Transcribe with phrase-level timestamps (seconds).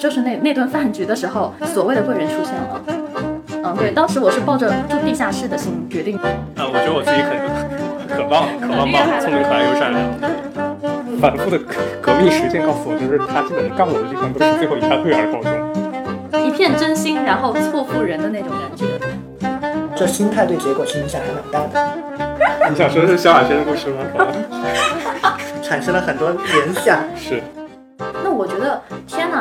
[0.00, 2.80] 就是那那顿饭局的时候，所谓的贵人出现了。
[3.62, 6.16] 嗯，对，当时我是抱着住地下室的心决定。
[6.16, 7.36] 啊，我觉得我自己很
[8.08, 10.00] 可棒，可棒棒，聪明可爱又善良。
[11.20, 11.58] 反复的
[12.00, 15.52] 革命实践告诉我，就是他基本上干我的地方都是最后以他退而告终。
[16.46, 18.86] 一片真心，然后错付人的那种感觉。
[19.94, 22.70] 这心态对结果是影响还蛮大的。
[22.70, 24.00] 你想说的是萧亚轩的故事吗？
[25.62, 26.98] 产生了很多联想。
[27.14, 27.42] 是。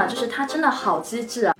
[0.10, 1.54] 就是他真的好机智啊！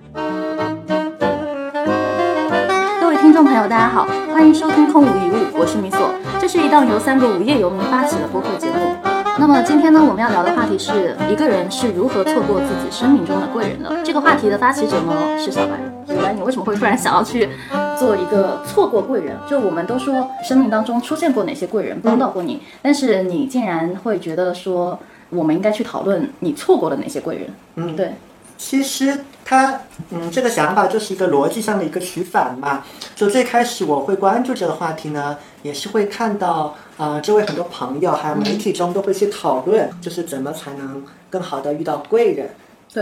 [3.00, 6.10] 各位听众朋友，大家好，欢迎收听《空无一物》，我是米索。
[6.40, 8.96] 这是一档由三个无业游民发起的播客节目。
[9.38, 14.02] 那么今天呢，我们要聊的话题是一个人是如何错过自己生命中的贵人的。
[14.02, 15.78] 这个话题的发起者呢是小白。
[16.12, 17.48] 小白，你为什么会突然想要去
[17.96, 19.36] 做一个错过贵人？
[19.48, 27.46] 就我们都说生命当中出现过哪些贵人帮到过你，但是你竟然会觉得说我们应该去讨论你错过了哪些贵人？
[27.76, 28.12] 嗯，对。
[28.62, 32.84] 其实他，嗯，这个想法就是一个逻辑上的一个取反嘛。
[33.16, 42.50] 就最开始我会关注这个话题呢，也是会看到，呃，周围很多朋友还有媒体中都会去讨论，就是怎么才能更好的遇到贵人，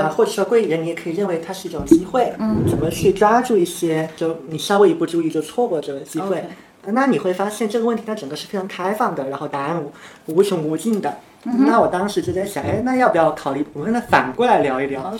[0.00, 6.45] 啊，或者说贵人，你也可以认为它是一种机会，嗯，怎么去抓住一些，就你稍微一不注意就错过这个机会。
[6.87, 9.93] 那你会发现这个问题它整个是非常开放的，然后答案无
[10.27, 11.17] 无穷无尽的。
[11.44, 15.14] 那我当时就在想，哎，那要不要考虑我们反过来聊一聊？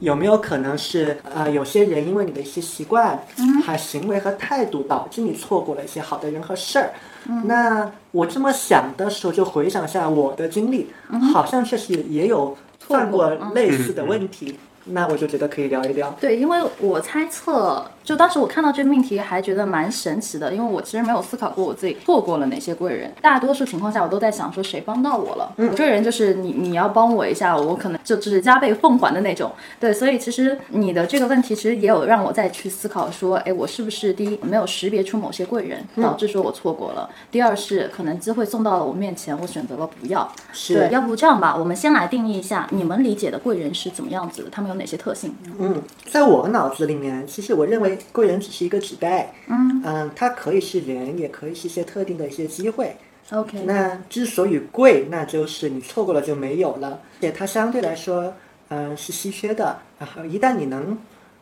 [0.00, 3.18] 有没有可能是呃，有些人因为你的一些习惯、
[3.64, 6.90] 还行为和态度，导致你错过了一些好的人和事儿？
[7.44, 10.90] 那我这么想的时候，就回想下我的经历，
[11.32, 14.58] 好像确实也有犯过类似的问题。
[14.84, 16.10] 那我就觉得可以聊一聊。
[16.20, 23.12] 对，因为我猜测，就当时我看到这个命题，还觉得蛮神奇的，因为我其实没有思考过我自己错过了哪些贵人。
[23.20, 25.52] 大多数情况下，我都在想说谁帮到我了。
[25.56, 29.50] 嗯，贵人就是你，你要帮我一下，我可能就只是加倍奉还的那种。
[29.78, 37.08] 对，所以其实你的这个问题，其实也有让我再去思考说，哎，我是不是第一没有识别出某些贵人，导致说我错过了？
[37.30, 40.30] 第二是可能机会送到了我面前，我选择了不要。
[40.52, 40.74] 是。
[40.74, 45.34] 对，要不这样吧，我们先来定义一下你们理解的贵人是怎么样子的，他们有哪些特性？
[45.58, 52.96] 嗯，在我脑子里面，其实我认为贵人只是一个指代，嗯嗯，它可以是人，也可以是一些特定的一些机会。
[53.30, 58.34] OK，那之所以贵，那就是你错过了就没有了，而且它相对来说，
[58.68, 59.78] 嗯，是稀缺的。
[59.98, 60.98] 然后一旦你能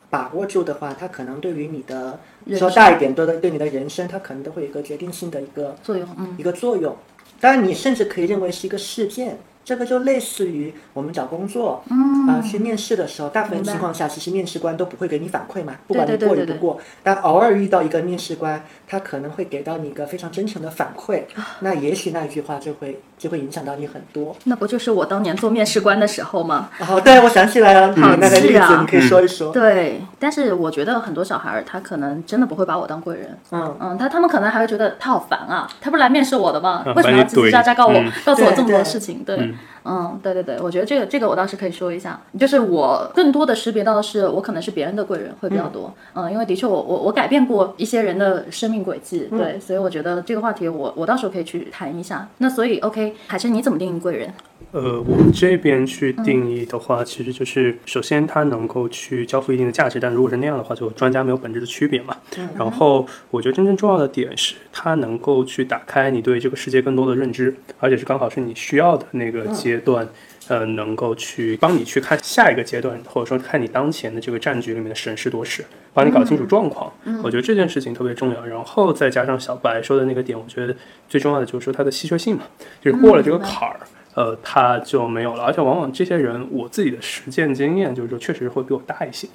[0.08, 2.20] 把握住的话，它可能对于你的
[2.58, 6.96] 说大一点，对对你的人生，它可能都会有一个决定性的一个作用，嗯，一个作用。
[7.40, 9.38] 当然，你甚至可以认为是一个事件。
[9.64, 16.80] 这个就类似于我们找工作，嗯啊，去面试的时候，大部分情况下，其实面试官都不会给你反馈嘛，不管你对对对对过与不过。
[17.02, 21.22] 但偶尔遇到一个面试官，他可能会给到你一个非常真诚的反馈，
[21.60, 24.34] 那也许那一句话就会就会影响到你很多。
[24.44, 26.70] 那不就是我当年做面试官的时候吗？
[26.88, 29.52] 哦，对，我想起来了，你好那个例子，啊你可以说一说。
[29.52, 36.82] 对，但是我觉得很多小孩儿他可能真的不会把我当贵人，嗯嗯，他他们可能还会觉得他好烦啊，他不是来面试我的吗？
[36.86, 39.22] 嗯为什么要叽叽喳喳告我、嗯告诉我这么多事情？
[39.24, 52.28] 对，嗯嗯，对对对，我觉得这个这个我倒是可以说一下，就是我更多的识别到的是，我可能是别人的贵人会比较多，嗯因为的确我我我改变过一些人的生命轨迹，对，所以我觉得这个话题我我到时候可以去谈一下。
[52.38, 54.32] 那所以 OK，海生你怎么定义贵人？
[54.72, 62.16] 呃，我这边去定义的话，其实就是首先它能够去交付一定的价值，但如果是那样的话，就专家没有本质的区别嘛。
[62.56, 70.08] 然后我觉得真正重要的点是，它能够去打开你对这个世界更多的认知，而且是刚好是你需要的那个阶段。
[70.48, 75.64] 呃，能够去帮你去看下一个阶段，或者说看你当前的这个战局里面的审时度势，
[75.94, 76.92] 帮你搞清楚状况。
[77.22, 78.44] 我觉得这件事情特别重要。
[78.44, 80.74] 然后再加上小白说的那个点，我觉得
[81.08, 82.42] 最重要的就是说它的稀缺性嘛，
[82.82, 83.78] 就是过了这个坎儿。
[84.14, 89.28] 呃，他就没有了，而且往往这些人，我自己的实践经验就是说，确实会比我大一些，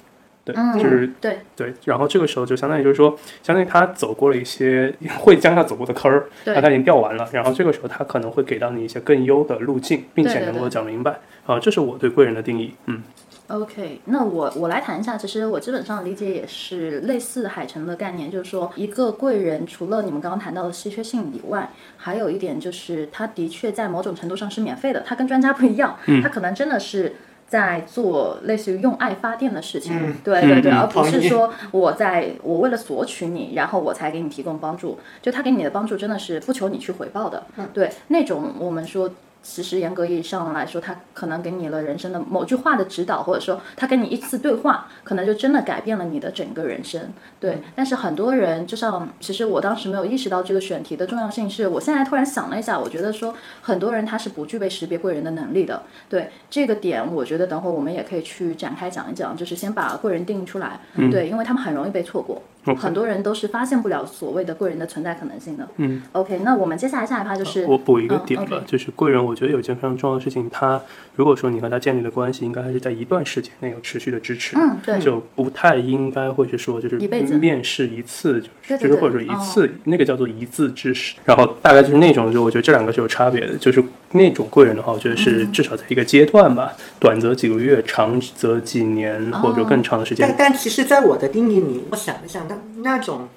[0.44, 1.38] 对，嗯就是对。
[1.56, 13.02] 对，然后这个时候就相当于就是说，相当于他走过了一些会将他走过的坑儿，那他已经掉完了，然后这个时候他可能会给到你一些更优的路径，并且能够讲明白，啊，这是我对贵人的定义，嗯。
[13.48, 27.16] OK，那我我来谈一下，其实我基本上理解也是类似海城的概念，就是说一个贵人除了你们刚刚谈到的稀缺性以外，还有一点就是他的确在某种程度上是免费的，他跟专家不一样，他可能真的是。
[27.48, 39.08] 在做类似于用爱发电的事情，嗯对对对，而不是说我在我为了索取你，然后我才给你提供帮助，就他给你的帮助真的是不求你去回报的，对那种我们说
[39.42, 47.00] 其实严格意义上来说，他可能给你了人生的某句话的指导，或者说他跟你一次对话，可能就真的改变了你的整个人生。
[47.38, 55.82] 对，但是很多人就像，其实我当时没有意识到这个选题的重要性，是我现在突然想了一下，我觉得说很多人他是不具备识别贵人的能力的。
[56.08, 60.80] 对这个点，我觉得等会儿我们也可以去展开讲一讲，就是先把贵人定义出来。
[61.10, 62.42] 对，因为他们很容易被错过。
[62.74, 65.68] 很多人都是发现不了所谓的贵人的存在可能性的。
[65.76, 70.80] 嗯，OK，那我们接下来下一趴就是我补一个点吧，就是贵人，我觉得有一件非常重要的事情，他
[71.14, 74.56] 如果说你和他建立的关系，应该还是在一段时间内有持续的支持。
[74.56, 76.96] 嗯，对，就不太应该或者说就是
[77.38, 81.16] 面试一次，就是就是或者说一次，那个叫做一字之识。
[81.24, 83.56] 然后大概就是那种，就我觉得这两个是有差别的。
[83.56, 83.82] 就是
[84.16, 90.26] 那种贵人的话，我觉得是至少在一个阶段吧，短则几个月，长则几年或者更长的时间。
[90.26, 93.28] 但但其实，在我的定义里，我想一想，那那种。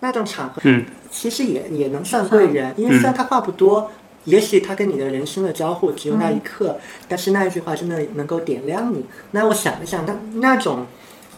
[0.00, 3.90] 那种场合，嗯，其实也也能算贵人，因为虽然他话不多，
[4.24, 6.76] 也许他跟你的人生的交互只有那一刻，
[7.08, 9.06] 但是那一句话真的能够点亮你。
[9.30, 10.84] 那我想一想，那那种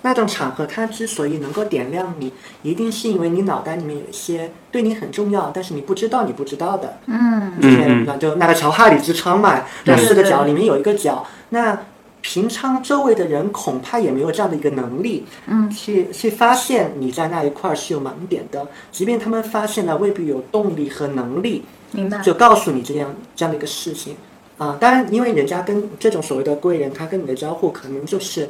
[0.02, 2.32] 那种场合，他之所以能够点亮你，
[2.62, 6.98] 一定是因为你脑袋里面有一些对你很重要，但是你不知道你不知道的。
[7.06, 11.78] 嗯，那就那个乔哈里之窗嘛，那四个角里面有一个角，那。
[12.22, 22.19] 平常周围的人恐怕也没有这样的一个能力，嗯，去去发现你在那一块是有盲点的，即便他们发现了，未必有动力和能力，明白？
[22.22, 24.16] 就告诉你这样这样的一个事情
[24.58, 24.76] 啊。
[24.81, 28.49] 当然，因为人家跟这种所谓的贵人，他跟你的交互可能就是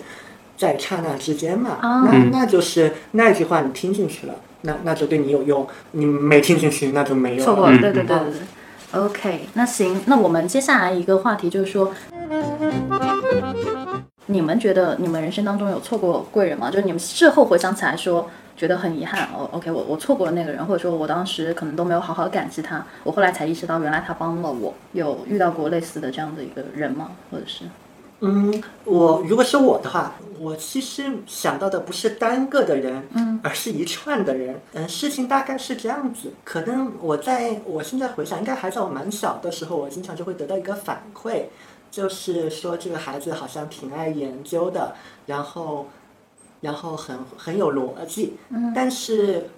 [0.57, 7.45] 在刹那之间嘛，那那就是那句话你听进去了，那那就对你有用；你没听进去，那就没有。
[7.45, 9.01] 错过，对对对对对。
[9.01, 11.93] OK，那行，那我们接下来一个话题就是说。
[14.29, 16.69] 你们觉得你们人生当中有错过贵人吗？
[16.69, 19.49] 就是你们事后回想起来说觉得很遗憾哦。
[19.53, 24.75] OK，我我错过了那个人，或者说我当时可能都没有好好感激他，我后来才意识到原来他帮了我。
[24.93, 27.13] 有遇到过类似的这样的一个人吗？
[27.31, 27.67] 或者是？
[28.21, 34.61] 嗯，我如果是我的话，我其实想到的不是单个的人，嗯，而是一串的人。
[34.73, 36.33] 嗯，事情大概是这样子。
[36.45, 41.45] 可能我在我现在回想，应该还在我蛮小的时候，我经常就会得到一个反馈。
[41.89, 45.87] 就是说，这个孩子好像挺爱研究的，然后，
[46.61, 48.37] 然后很很有逻辑。
[48.51, 48.73] 嗯。
[48.75, 49.49] 但是，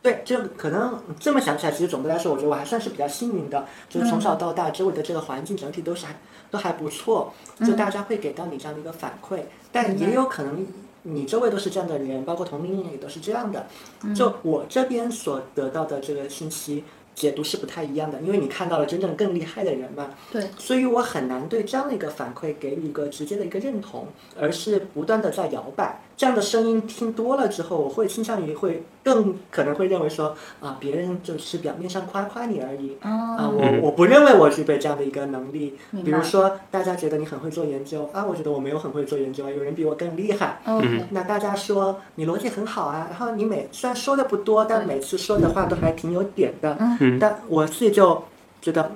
[0.00, 6.14] 对，就可能这么想起来，其实总的来说，我觉得我还算是比较幸运的，就是从小到大周围的这个环境整体都是还
[6.50, 7.32] 都还不错，
[7.64, 9.40] 就大家会给到你这样的一个反馈。
[9.70, 10.66] 但也有可能
[11.02, 13.66] 你周围都是这样的人，包括同龄人也都是这样的。
[14.14, 16.84] 就我这边所得到的这个信息。
[17.14, 20.14] 解读是不太一样的，因为你看到了真正更厉害的人嘛。
[20.30, 20.40] 对。
[20.56, 24.06] 所以我很难对这样的一个反馈给予一个直接的一个认同，
[24.38, 26.00] 而是不断的在摇摆。
[26.18, 32.96] 这样的声音听多了之后，我会倾向于会更可能会认为说啊，别人就是表面上夸夸你而已。
[33.00, 35.78] 啊，我我不认为我具备这样的一个能力。
[36.04, 40.60] 比如说，大家觉得你很会做研究啊，我觉得我没有很会做研究啊，有人比我更厉害。
[40.66, 41.06] 嗯。
[41.10, 46.76] 那大家说你逻辑很好啊，然后你每虽然说的不多，但每次说的话都还挺有点的。
[47.00, 47.16] 嗯。
[47.20, 48.24] 但我自己就
[48.60, 48.90] 觉得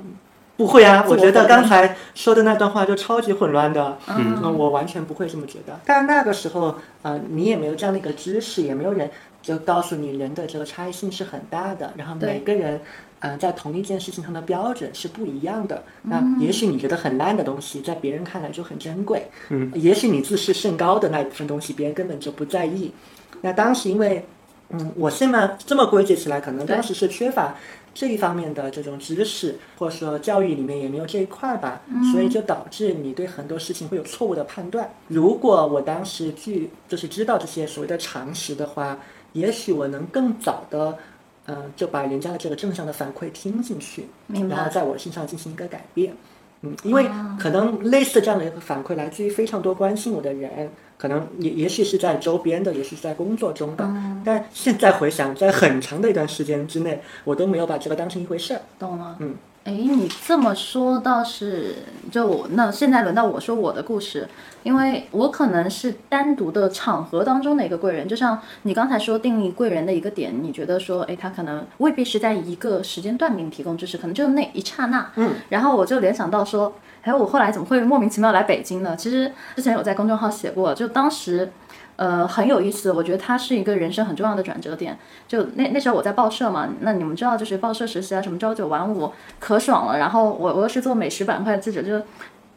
[0.63, 5.81] 不会啊，我觉得刚才说的那段话就超级混乱的，嗯，我完全不会这么觉得。
[5.85, 9.11] 但那个时候，呃，你也没有这样的一个知识，也没有人
[9.43, 12.81] 就告诉你人的这个差异性是很大的，然后每个人，
[13.19, 15.83] 嗯，在同一件事情上的标准是不一样的。
[16.03, 22.93] 那也许你觉得很烂的东西，在别人看来就很珍贵，嗯，也许你自视甚高的那一部分东西，别人根本就不在意。
[23.41, 24.25] 那当时因为，
[24.73, 27.55] 嗯，我现在这么归结起来，可能当时是缺乏。
[27.95, 34.91] 这一方面的这种知识，或者说教育里面也没有这一块吧，所以就导致你对很多事情会有错误的判断。
[35.09, 38.99] 如果我当时去就是知道这些所谓的常识的话，
[39.35, 40.97] 也许我能更早的，
[41.45, 44.07] 嗯，就把人家的这个正向的反馈听进去，
[44.49, 46.15] 然后在我身上进行一个改变。
[46.63, 47.07] 嗯，因为
[47.39, 50.71] 可能类似这样的一个反馈来自于非常多关心我的人。
[51.03, 53.85] 可能也也许是在周边的，也许是在工作中的，
[54.25, 58.61] 但现在回想，在很长的一段时间之内，我都没有把这个当成一回事儿。
[58.79, 59.17] 懂了。
[59.19, 59.35] 嗯。
[59.65, 61.75] 哎，你这么说倒是，
[62.13, 64.29] 就那现在轮到我说我的故事，
[64.63, 75.11] 因为我可能是单独的场合当中的一个贵人，就像你刚才说定义贵人的一个点，你觉得说，哎，他可能未必是在一个时间段给你提供知识，可能就那一刹那。
[75.17, 75.33] 嗯。
[75.49, 76.73] 然后我就联想到说。
[77.03, 78.97] 还有我后来怎么会莫名其妙来北京呢？
[78.97, 81.51] 其实之前有在公众号写过，就当时，
[81.97, 82.93] 呃，很有意思。
[82.93, 84.97] 我觉得它是一个人生很重要的转折点。
[85.27, 89.99] 就那那时候我在报社嘛，那你们知道，就是报社实习啊，什么朝九晚五，可爽了。
[89.99, 92.05] 然后我我又是做美食板块的记者，就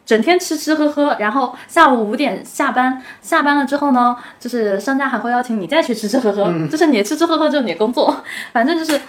[0.05, 1.15] 整天吃吃喝喝。
[1.19, 8.15] 然后下午五点下班，下班了之后呢，就是商家还会邀请你再去吃吃喝喝，就是你吃吃喝喝就是你工作，
[8.53, 8.99] 反正就是。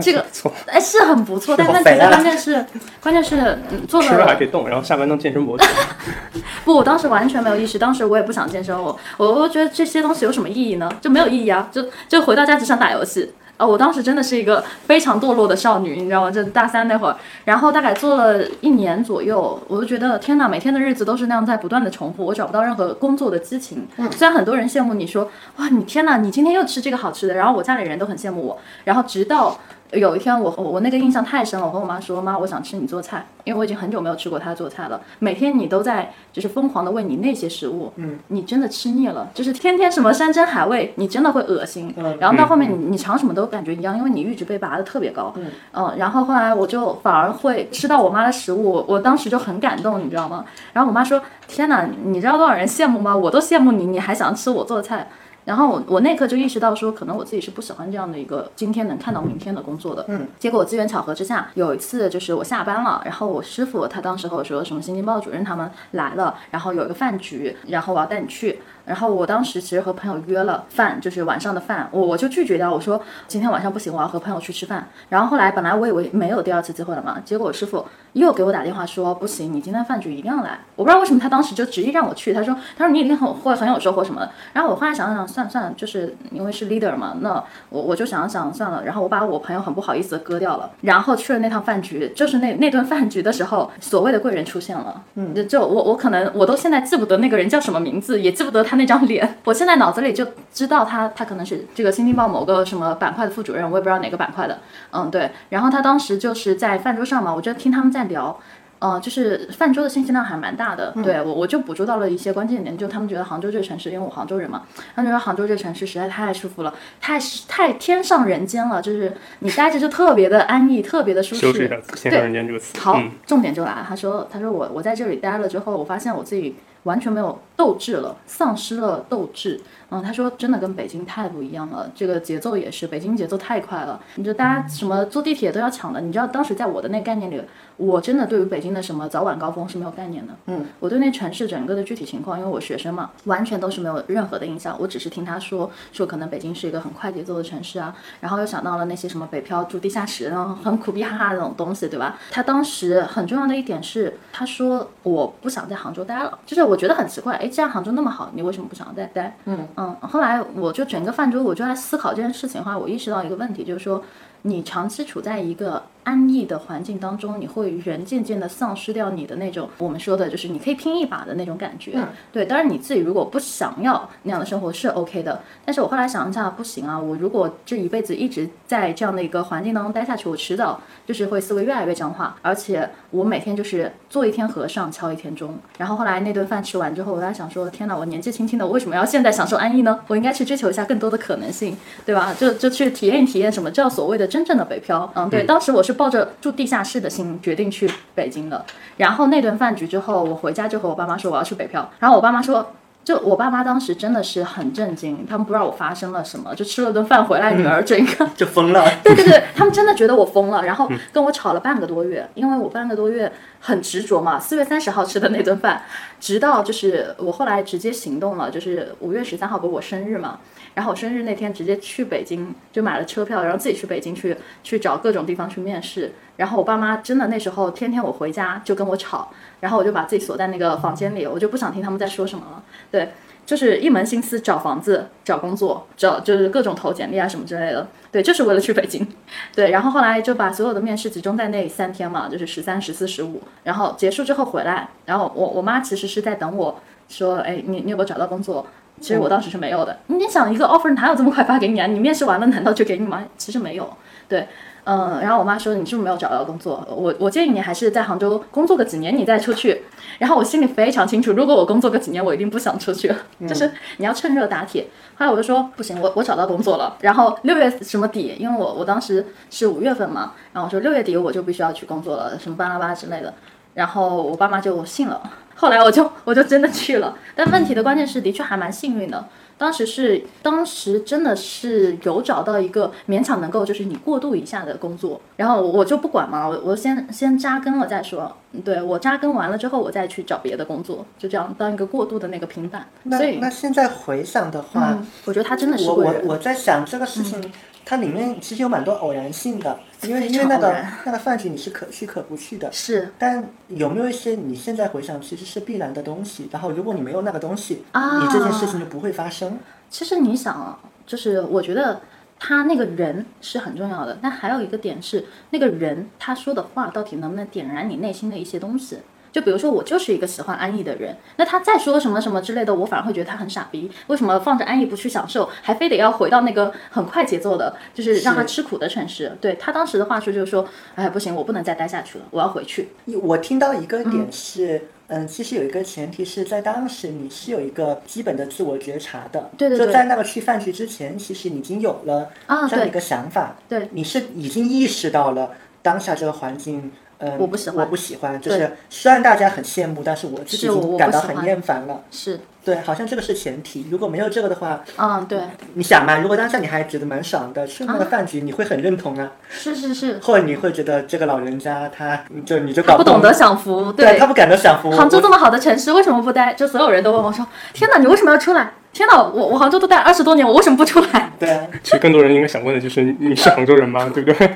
[0.00, 2.66] 这个错，哎是很不错，但问题是好肥啊关键是
[3.02, 5.66] 关键是嗯做吃了还可以动，然后下班当健身博主。
[6.64, 10.90] 不，我当时完全没有意识，当时我也不想健身，我我我觉得这些东西有什么意义呢？
[11.02, 13.34] 就没有意义啊，就就回到家只想打游戏。
[13.62, 16.30] 啊，我当时真的是一个非常堕落的少女，你知道吗？
[16.32, 23.86] 就大三那会儿，然后大概做了一年左右，我就觉得天哪，每天的日子都是那样在不断的重复，我找不到任何工作的激情。
[24.10, 29.56] 虽然很多人羡慕你说，哇，你天哪，你今天又吃这个好吃的，然后我家里人都很羡慕我，然后直到。
[29.92, 34.98] 有一天我我我那个印象太深了，我和我妈说，妈，我想吃你做菜，因为我已经很久没有吃过她做菜了。
[35.18, 41.92] 每天你都在就是疯狂的喂你那些食物，嗯，你真的吃腻了，就是天天什么山珍海味，你真的会恶心。
[41.98, 45.34] 嗯然后到后面你你尝什么都感觉一样，因为你阈值被拔得特别高。
[45.36, 50.46] 嗯然后后来我就反而会吃到我妈的食物，我我当时就很感动，你知道吗？
[50.72, 53.14] 然后我妈说，天哪，你知道多少人羡慕吗？
[53.14, 55.06] 我都羡慕你，你还想吃我做的菜。
[55.44, 60.04] 然后我我那刻就意识到说，可能我自己是不喜欢这样的一个今天能看到明天的工作的。
[60.08, 60.28] 嗯。
[60.38, 68.60] 结果我机缘巧合之下，有一次就是我下班了，然后我师傅他当时和我说什么新京报主任他们来了，然后有一个饭局，然后我要带你去。
[68.84, 74.88] 然后我当时其实和朋友约了饭，就是晚上的饭，我我就拒绝掉，我说今天晚上不行，我要和朋友去吃饭。
[75.08, 80.58] 然后后来本来我以为没有第二次机会了嘛，结果我师傅又给我打电话说不行，你今天饭局一定要来。
[80.76, 84.30] 我不知道为什么他当时就执意让我去，他说他说你一定很会很有收获什么的。
[84.52, 88.84] 然后我后来想了想，算了算了，就是因为是 leader 嘛，那我我就想想算了。
[88.84, 95.02] 然后我把我朋友很不好意思的割掉了，然后去了那趟饭局，就是那那顿饭局的时候，所谓的贵人出现了。
[95.14, 104.58] 嗯，就就我我可能我都现在记不得那个人叫什么名字，也记不得他那张脸，我现在脑子里就知道他他可能是这个新京报某个什么板块的副主任，我也不知道哪个板块的。
[104.90, 105.30] 嗯，对。
[105.48, 108.38] 然后他当时就是在饭桌上嘛，我就听他们在聊。
[108.78, 114.64] 呃，就是饭桌的信息量还蛮大的，对我我就捕捉到了一些关键点，就他们觉得杭州这个城市，因为我杭州人嘛，
[114.96, 117.16] 他们觉得杭州这个城市实在太舒服了，太
[117.46, 121.42] 太天上人间了，就是你待着就特别的安逸，特别的舒适。
[121.42, 122.76] 修饰一下“天上人间”这个词。
[122.80, 123.86] 好，嗯重点就来了。
[123.88, 129.60] 他说：“他说我我在这里待了之后，我发现我自己完全没有斗志了，丧失了斗志。
[129.92, 134.00] 嗯，他说真的跟北京太不一样了，这个节奏也是，北京节奏太快了。
[134.14, 137.42] 你就大家什么坐地铁都要抢的，你知道当时在我的那个概念里，
[137.76, 140.32] 我真的对于北京的什么早晚高峰是没有概念的。
[140.46, 144.74] 嗯，我对那城市整个的具体情况，因为我学生嘛，完全都是没有任何的印象。
[144.80, 152.18] 我只是听他说说可能北京是一个很快节奏的城市啊，然后又想到了那些什么北漂住地下室，然后很苦逼哈哈那种东西，对吧？
[152.30, 159.36] 他当时很重要的一点是，他说我不想在杭州待了，就是我觉得很奇怪，哎，既然杭州那么好，你为什么不想再待？
[159.46, 164.02] 嗯嗯，嗯后来我就整个饭桌我就在思考这件事情的话，我意识到一个问题，就是说
[164.42, 171.92] 你长期处在一个安逸的环境当中，你会人渐渐的丧失掉你的那种我们说的就是你可以拼一把的那种感觉。
[172.32, 185.56] 对，当然你自己如果不想要那样的生活是 OK 的，但是我后来想一下，不行啊，我如果这一辈子一直在这样的一个环境当中待下去，我迟早就是会思维越来越僵化，而且我每天就是做一天和尚敲一天钟。
[185.78, 190.00] 然后后来那顿饭吃完之后，我在想说，天哪，我年纪轻轻的，我为什么要现在享受安逸呢？
[190.08, 192.34] 我应该去追求一下更多的可能性，对吧？
[192.34, 195.10] 就就去体验体验什么叫所谓的真正的北漂。
[195.14, 198.64] 嗯，对，当时我是抱着住地下室的心决定去北京的。
[198.96, 202.72] 然后那顿饭局之后，我回家就和我爸妈说我要去北漂，然后我爸妈说。
[203.04, 208.88] 就我爸妈当时真的是很震惊，他们不知道我发生了什么，就吃了顿饭回来，女儿整个 就疯了。
[209.02, 213.32] 对对对，他们真的觉得我疯了，然后跟我吵了半个多月，因为我半个多月
[213.64, 214.40] 很执着嘛。
[214.40, 215.84] 四月三十号吃的那顿饭，
[216.18, 220.40] 直到就是我后来直接行动了，就是五月十三号不是我生日嘛，
[220.74, 226.12] 然后我生日那天直接去北京，就买了车票，然后自己去北京去去找各种地方去面试。
[226.36, 232.62] 然后我爸妈真的那时候天天我回家就跟我吵，然后我就把自己锁在那个房间里，我就不想听他们在说什么了。
[232.90, 233.12] 对，
[233.44, 237.86] 就是一门心思找房子、找工作、找就是各种投简历啊什么之类的。
[238.10, 239.06] 对，就是为了去北京。
[239.54, 243.42] 对，然后后来就把所有的面试集中在那三天嘛，就是十三、十四、十五。
[243.64, 248.66] 然后结束之后回来，然后我我妈其实是在等我说，哎，你你有没有找到工作？
[249.00, 249.98] 其实我当时是没有的。
[250.08, 251.86] 你想一个 offer 哪有这么快发给你啊？
[251.86, 253.24] 你面试完了难道就给你吗？
[253.36, 253.90] 其实没有。
[254.28, 254.46] 对，
[254.84, 256.84] 嗯，然后我妈说你是不是没有找到工作？
[256.90, 259.82] 我我建议你还是在杭州工作个几年，你再出去。
[260.18, 263.14] 然后我心里非常清楚，如果我工作个几年，我一定不想出去，
[263.46, 264.88] 就是你要趁热打铁。
[265.16, 266.96] 后来我就说不行，我我找到工作了。
[267.00, 268.34] 然后六月什么底？
[268.38, 273.32] 因为我我当时是五月份嘛，然后我说六月底我就必须要去工作了，什么巴拉巴拉之类的。
[273.74, 275.22] 然后我爸妈就信了，
[275.54, 279.24] 后来我就我就真的去了，但问题的关键是，的确还蛮幸运的。
[279.58, 288.36] 当时是，当时真的是有找到一个勉强能够就是你过渡一下的工作，然后我就不管嘛，我我先先扎根了再说。
[288.64, 292.86] 对我扎根完了之后，我再去找别的工作，就这样当一个过渡的那个平板。
[293.10, 296.14] 所以那那现在回想的话，嗯，我觉得他真的是我我。
[296.24, 297.40] 我在想这个事情，
[297.84, 302.70] 它里面其实有蛮多偶然性的，因为因为那个那个饭局你是可去可不去的。
[302.72, 306.48] 是但有没有一些你现在回想其实是必然的东西？
[306.52, 309.51] 然后如果你没有那个东西，啊你这件事情就不会发生。
[309.88, 312.00] 其实你想啊，就是我觉得
[312.38, 318.98] 他那个人是很重要的，但还有一个点是，那个人他说的话到底能不能点燃你内心的一些东西。
[319.30, 323.90] 就比如说，我就是一个喜欢安逸的人，那他再说什么什么之类的，我反而会觉得他很傻逼。
[324.08, 329.34] 为什么放着安逸不去享受，还非得要回到那个很快节奏的，就是让他吃苦的城市？
[329.40, 332.90] 对他当时的话术就是说，哎，不行，我不能再待下去了，我要回去。
[333.22, 334.82] 我听到一个点是，嗯
[335.28, 342.30] 其实有一个前提是在当时你是有一个基本的自我觉察的，对对对就在那个去饭局之前，其实你已经有了
[342.68, 345.52] 这样一个想法，对你是已经意识到了
[345.82, 346.90] 当下这个环境。
[347.22, 348.40] 嗯，我不喜欢我不喜欢。
[348.40, 352.02] 就是虽然大家很羡慕，但是我自己我感到很厌烦了。
[352.10, 353.86] 是，对，好像这个是前提。
[353.90, 355.38] 如果没有这个的话，嗯，对，
[355.74, 364.90] 你想嘛，如果当下你还觉得蛮爽的，去那个饭局，你会很认同啊，是是是，或者你会觉得这个老人家他就你就搞不懂得享福，对他不感到享福。
[364.90, 366.52] 杭州这么好的城市，为什么不待？
[366.54, 368.72] 就所有人都问我说：“天哪，你为什么要出来？
[368.92, 371.32] 天哪，我我杭州都待二十多年，我为什么不出来？
[371.38, 374.10] 对啊，其实更多人应该想问的就是你你是杭州人吗？
[374.12, 374.50] 对不对？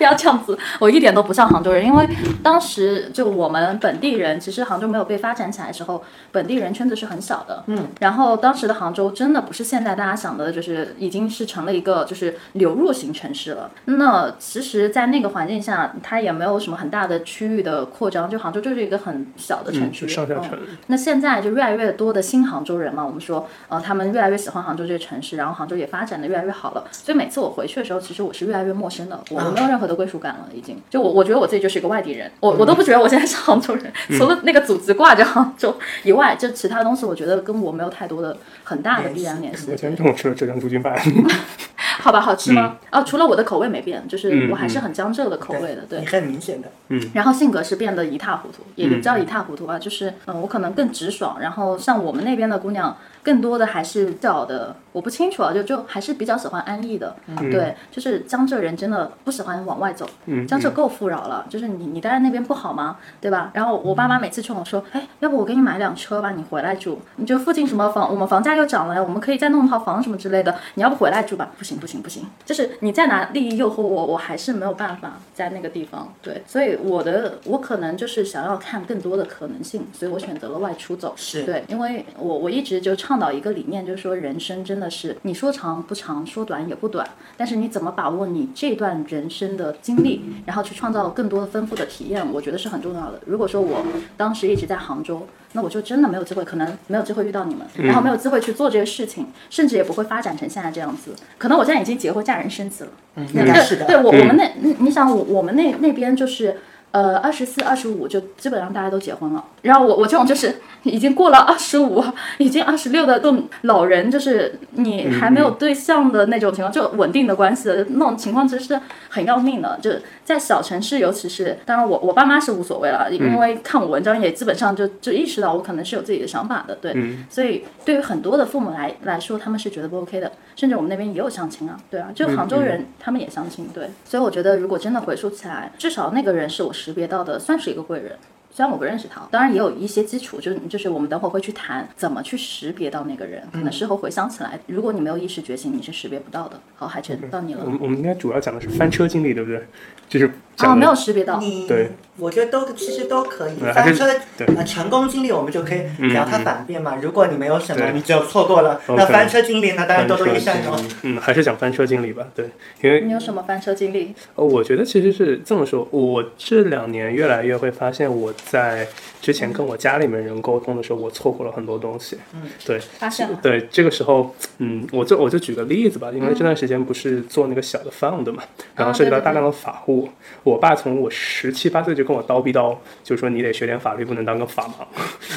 [0.00, 2.08] 不要这样子，我一点都不像杭州人，因为
[2.42, 6.02] 当时就我们本地人，其实杭州没有被发展起来的时候，
[6.32, 7.62] 本地人圈子是很小的。
[7.66, 13.70] 嗯，然后当时的杭州真的不是现在大家想的，就是已经是成了一个就是流入型城市了。
[13.84, 20.06] 那其实，在那个环境下，它也没有什么很大的区域的扩张，就杭州就是一个很小的城嗯，区。
[20.06, 20.58] 就上下嗯城。
[20.86, 26.84] 那现在就越来越多的新杭州人嘛，我们说，呃，他们越来越喜欢杭州这个城市，然后杭州也发展的越来越好了。
[26.90, 30.80] 所以每次我回去的时候，其实我是越来越陌生的，我我没有任何的归属感了，已经。
[30.88, 39.76] 就我我觉得我自己就是一个外地人，我我都不觉得我现在是杭州人， 除了那个组织挂着杭州以外，就其他东西我觉得跟我没有太多的很大的必然联系我。
[39.76, 40.96] 今天中午吃了浙江猪筋饭，
[42.00, 42.76] 好吧，好吃吗？
[42.92, 46.04] 哦，除了我的口味没变，就是嗯我还是很江浙的口味的，对。
[46.04, 46.68] 很明显的。
[46.88, 51.38] 嗯然后性格是变得一塌糊涂，也嗯不叫一塌糊涂吧，就是嗯、呃我可能更直爽。
[51.40, 57.14] 然后像我们那边的姑娘，更多的还是较的，我不清楚啊，就就还是比较喜欢安逸的。
[57.38, 62.96] 对，就是江浙人真的不喜欢往外走，嗯江浙够富饶了，就是你你待在那边不好吗？
[63.20, 63.50] 对吧？
[63.54, 71.50] 然后我爸妈每次劝我说，哎，要不我给你买辆车吧，你回来住，你就附近什么房，我们房价又涨了，我们可以再弄套房什么之类的，你要不回来住吧？
[71.58, 76.12] 不行不行不行，就是你再拿利益诱惑我，我还是没有办法在那个地方。
[76.22, 81.12] 对，所以我的我可能就是想要看更多的可能性，所以我选择了外出走。
[81.16, 87.04] 是对，因为我我一直就倡导一个理念，就是说人生真的是你说长不长，说短也不短，
[87.36, 93.20] 但是你怎么把握你这段人生的经历，然后去创造更多的丰富的体验，我觉得是很重要的。
[93.26, 93.84] 如果说我
[94.16, 95.26] 当时一直在杭州。
[95.52, 101.12] 那我就真的没有机会，可能没有机会遇到你们，然后没有机会去做这个事情，甚至也不会发展成现在这样子。
[101.38, 103.26] 可能我现在已经结婚嫁人生子了，嗯，
[103.64, 103.84] 是的。
[103.84, 106.58] 对我我们那，你你想我我们那那边就是。
[106.92, 112.02] 呃，二十四、二十五就基本上大家都结婚了，然后我我这种就是已经过了二十五，
[112.38, 119.78] 已经二十六的这种老人，就是你还没有对象的那种情况，就稳定的关系的那种情况，其实是很要命的。
[119.80, 119.92] 就
[120.30, 126.94] 在小城市，尤其是当然我我爸妈是无所谓了，因为看我文章也基本上就就意识到我可能是有自己的想法的，对，
[127.28, 138.16] 所以对于很多的父母来来说，他们是觉得不 OK 的，甚至我们那边也有相亲啊，对啊，就杭州人他们也相亲，对，所以我觉得如果真的回溯起来，至少那个人是我识别到的，算是一个贵人。
[138.52, 146.60] 虽然我不认识他，当然也有一些基础，就是就是我们等会儿会去谈怎么去识别到那个人，可能事后回想起来，如果你没有意识觉醒，你是识别不到的。
[146.74, 147.70] 好，海晨到你了我。
[147.70, 149.62] 们我们应该主要讲的是翻车经历，对不对？
[150.08, 150.30] 就是
[150.60, 151.38] 啊，讲的没有识别到。
[151.38, 153.56] 你对，我觉得都其实都可以。
[153.74, 156.96] 翻车对呃成功经历，我们就可以聊它反面嘛。
[157.00, 160.84] 如果你没有什么，你只有错过了，那翻车经历那，当然多多益善经哦。
[161.02, 162.26] 嗯，还是讲翻车经历吧。
[162.34, 162.50] 对，
[162.82, 164.14] 因为你有什么翻车经历？
[164.34, 168.86] 呃，我觉得其实是这么说，我这两年越来越会发现，我在
[169.20, 172.18] 之前跟我家里面人沟通的时候，我错过了很多东西。
[172.34, 173.38] 嗯，对，发现了。
[173.42, 178.42] 对，这个时候，嗯，我就我就举个例子吧，因为这段时间不是做那个小的 fund 嘛，
[178.74, 180.08] 然后涉及到大量的法务，
[180.50, 184.84] 我爸从我十七八岁就跟我叨逼叨，就说你得学点法律，不能当个法盲。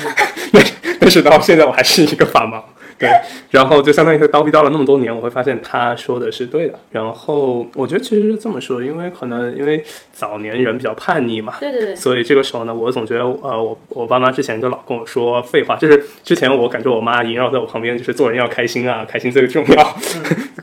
[0.52, 0.64] 但
[1.00, 2.62] 但是到现在我还是一个法盲，
[2.98, 3.10] 对，
[3.52, 6.80] 然后就相当于他叨逼叨了那么多年，我会发现他说的是对的。
[6.92, 19.98] 然后我觉得其实是这么说，因为可能因为早年人比较叛逆嘛，对对对，所以这个时候呢，我总觉得呃，我我爸妈之前就老跟我说废话，就是之前我感觉我妈萦绕在我旁边，就是做人要开心啊，开心最重要。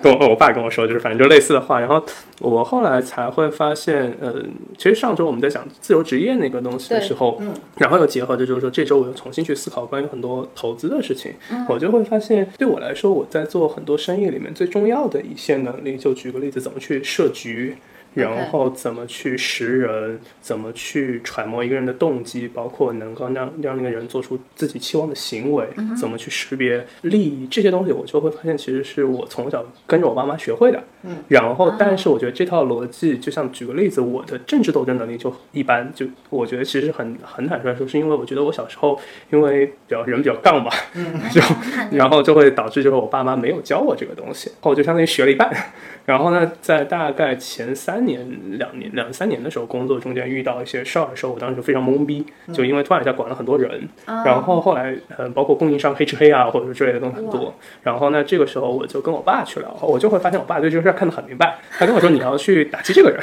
[0.02, 1.78] 跟我我爸跟我说，就是反正就类似的话。
[1.78, 2.02] 然后
[2.40, 4.34] 我后来才会发现，呃，
[4.78, 11.32] 其实上周我们在讲自由职业那个东西的时候，嗯然后又结合着就是说这周我又重新去思考关于很多投资的事情，
[11.68, 17.76] 我就会发现对我来说，我在做很多生意里面最重要的一些能力，就举个例子，怎么去设局。
[18.14, 25.66] 然后怎么去识人，怎么去揣摩一个人的动机，包括能够让让那个人做出自己期望的行为，
[25.99, 30.83] 怎么去识别利益这些东西，我就会发现其实是我从小跟着我爸妈学会的。
[31.03, 38.99] 嗯，然后但是我觉得这套逻辑，就像举个例子，我的政治斗争能力就一般，就我觉得其实很很坦率说，是因为我觉得我小时候
[39.31, 40.70] 因为比较人比较杠吧，
[41.33, 41.40] 就
[41.96, 45.51] 然后就会导致就是我爸妈没有教我这个东西，后就相当于学了一半。
[46.05, 48.26] 然后呢，在大概前三年、
[48.58, 57.54] 两年、两三年的时候，工作中间遇到一些事儿的时候，我当时就非常懵逼，就因为突然一下管了很多人，然后后来呃，包括供应商黑吃黑啊，或者是之类的东西很多。
[57.82, 63.20] 然后呢，这个时候我就跟我爸去聊，我就会发现我爸对这个事儿看得很明白，他跟我说你要去打击这个人，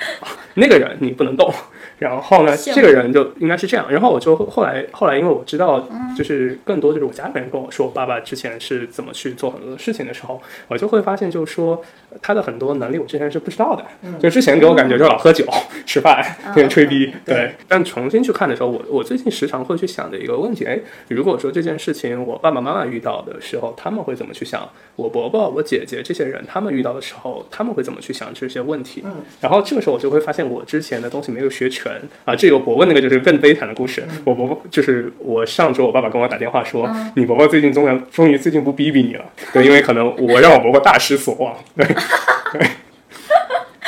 [0.54, 1.52] 那个人你不能动。
[1.98, 3.90] 然后呢，这个人就应该是这样。
[3.90, 11.82] 然后我就后来后来，因为我知道，就是更多就是我家里人跟我说，我爸爸之前是怎么去做很多的事情的时候，我就会发现，就是说
[12.22, 13.84] 他的很多能力我之前是不知道的。
[14.18, 15.44] 就之前给我感觉就老喝酒、
[15.84, 16.22] 吃饭、
[16.54, 17.52] 天天吹逼，对。
[17.66, 24.68] 但重新去看的时候，我我最近时常会去想的一个问题，哎，如果说这件事情我爸爸妈妈遇到的时候，他们会怎么去想？
[24.96, 29.02] 我伯伯、我姐姐这些人，他们遇到的时候，他们会怎么去想这些问题？
[29.04, 31.87] 嗯然后这个时候我就会发现，我之前的东西没有学全
[32.24, 32.34] 啊。
[32.34, 34.06] 这个伯伯那个就是更悲惨的故事。
[34.24, 41.86] 我伯伯就是我上周我爸爸跟我打电话说，你伯伯最近终于终于最近不逼逼你了，对，因为可能我让我伯伯大失所望，对。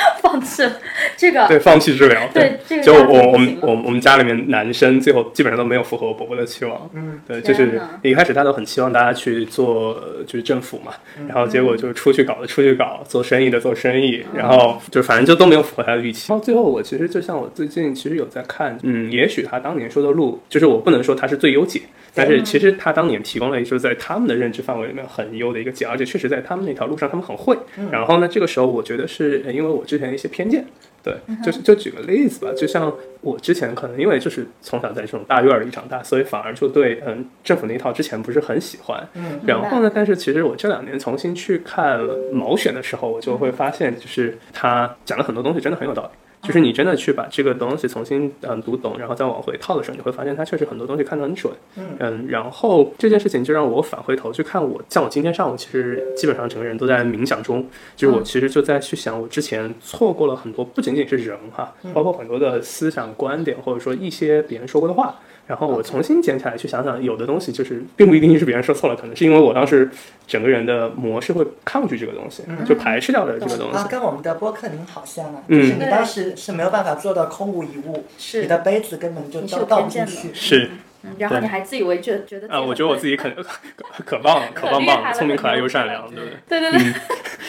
[0.21, 0.71] 放弃了
[1.21, 16.25] 这个，对，放弃治疗，对这个就我我们不行了我我们家里面男生最后基本上都没有符合我伯伯的期望，嗯，对，就是一开始他都很期望大家去做呃就是政府嘛，嗯然后结果就是出去搞的出去搞，做生意的做生意，然后就反正就都没有符合他的预期。
[16.29, 21.81] 然后最后我其实就像我最近其实有在看，嗯，也许他当年说的路，就是我不能说他是最优解，
[22.15, 27.55] 但是其实他当年提供了就是在他们的认知范围里面很优的一个解，而且确实在他们那条路上他们很会。
[27.91, 30.65] 然后呢，这个时候我觉得是呃因为我之前的一些偏见。
[31.03, 39.07] 对，就是就举个例子吧，就像我之前可能因为就是从小在这种大院儿里长大，所以反而就对嗯政府那一套之前不是很喜欢。
[39.15, 41.99] 嗯，然后呢，但是其实我这两年重新去看
[42.31, 46.09] 毛选的时候，我就会发现，就是他讲的很多东西真的很有道理。
[46.41, 51.53] 就是你真的去把这个东西重新嗯读懂，然后再往回套的时候，你会发现它确实很多东西看得很准。
[51.99, 65.19] 嗯然后这件事情就让我返回头去看我，像我今天上午其实基本上整个人都在冥想中，就是我其实就在去想我之前错过了很多，不仅仅是人哈，包括很多的思想观点，或者说一些别人说过的话。
[65.47, 69.89] 然后我重新捡起来去想想，有的东西就是并不一定是别人说错了，可能是因为我当时
[70.25, 73.77] 整个人的模式会抗拒这个东西，就排斥掉了这个东西。
[73.77, 73.87] 啊，。
[73.89, 75.59] 跟我们的播客您好像啊，嗯。
[75.59, 78.41] 就是你当时是没有办法做到空无一物，是。
[78.41, 80.29] 你的杯子根本就倒倒不进去。
[80.33, 80.65] 是。
[80.65, 80.69] 嗯
[81.17, 86.59] 然后你还自以为觉觉得啊，我觉得我自己可 可可棒了，可 棒棒了，聪明、可爱又善良，对不对？
[86.59, 86.93] 对对对，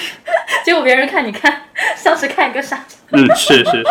[0.64, 3.84] 结果别人看你看像是看一个傻子，嗯，是是是，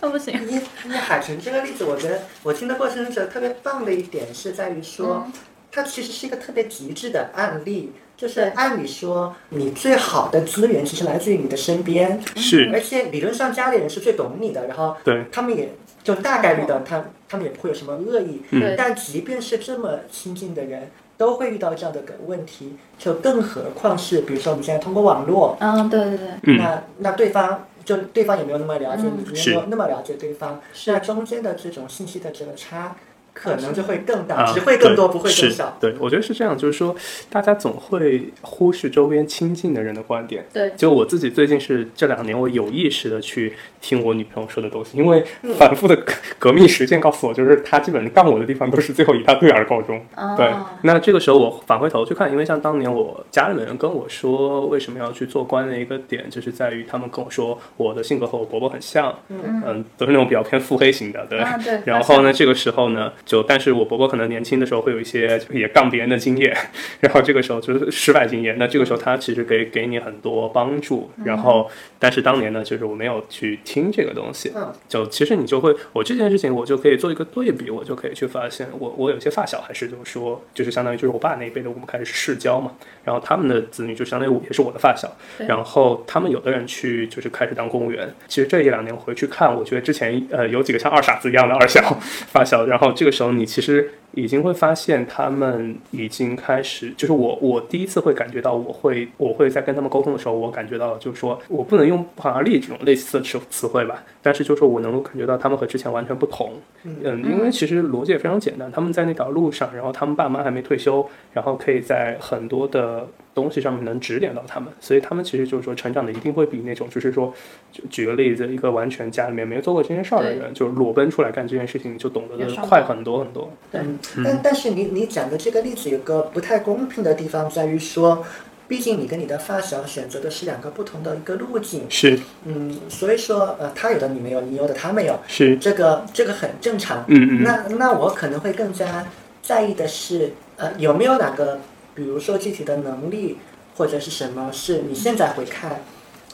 [0.00, 0.40] 那不行。
[0.46, 5.26] 你你海豚这个例子，我觉得我听的过程中特别棒的一点是在于说，
[5.72, 7.92] 它其实是一个特别极致的案例。
[8.16, 12.70] 就是按理说，你最好的资源其实来自于你的身边，是。
[12.72, 18.42] 而且理论上家里人是最懂你的，然后对，他们也就大概率的，他他们也不会有什么恶意。
[18.50, 18.76] 对。
[18.78, 26.56] 但即便是这么亲近的人，都会遇到这样的个问题，就更何况是比如说我们现在通过网络，嗯，对对对，嗯。
[26.58, 29.24] 那那对方就对方也没有那么了解嗯。
[29.24, 32.94] 你，也没有那么了解对方，那中间的这种信息的这个差，
[33.34, 35.76] 可能就会更大，啊，只会更多，对不会更是少。
[35.80, 36.94] 对，我觉得是这样，就是说，
[37.28, 40.46] 大家总会忽视周边亲近的人的观点。
[40.52, 50.00] 对就我自己最近是这两年，我有意识的去听我女朋友说的东西，因为嗯反复的革革命实践告诉我，就是她基本上干我的地方都是最后以她对而告终。
[50.16, 50.50] 哦对，
[50.82, 61.40] 那这个时候我返回头去看，因为像当年我家里面人跟我说，为什么要去做官的一个点，就是在于他们跟我说我的性格和我伯伯很像，嗯都是那种比较偏腹黑型的，对。
[61.40, 66.56] 啊对，然后呢，这个时候呢，就但是我伯伯可能年轻的时候会有一些也杠别人的经验，
[67.00, 74.72] 然后这个时候就是失败经验，那这个时候他其实可以给你很多帮助，然后但是当年呢，就是我没有去听这个东西，嗯。
[74.88, 82.72] 就其实你就会，我这件事情我就可以做一个对比，我就可以去发现，我我有些发小还是就是说，就是相当于就是我爸那一辈的，我们开始世交嘛，
[83.04, 85.10] 然后他们的子女就相当于我也是我的发小，
[85.46, 106.52] 然后他们有的人去就是开始当公务员，其实这一两年回去看，我觉得之前呃有几个像二傻子一样的二小发小，然后这个时候你其实已经会发现他们已经开始，就是我我第一次会感觉到我会我会在跟他们沟通的时候，我感觉到就是说我不能用不寒而栗这种类似的词词汇吧，但是就是说我能够感觉到他们和之前完全不同，
[106.84, 112.93] 嗯，因为其实逻辑也非常简单，他们在那条路上，然后他们爸妈还没退休，然后可以在很多的
[113.34, 117.32] 东西上面能指点到他们，所以他们其实就是说成长的一定会比那种就是说，
[117.72, 123.50] 就举个例子，一个完全家里面没做过这件事儿的人，就裸奔出来干这件事情，就懂得的快很多很多。
[123.70, 123.80] 对。
[123.82, 128.24] 嗯，但但是你你讲的这个例子有个不太公平的地方，在于说，
[128.68, 132.18] 毕竟你跟你的发小选择的是两个不同的一个路径，是。
[132.44, 137.04] 嗯，所以说呃，他有的你没有，你有的他没有，是，这个这个很正常。
[137.08, 137.42] 嗯嗯。
[137.42, 139.04] 那那我可能会更加
[139.42, 141.58] 在意的是，呃，有没有哪个，
[141.94, 143.38] 比如说具体的能力
[143.76, 145.80] 或者是什么，是你现在回看，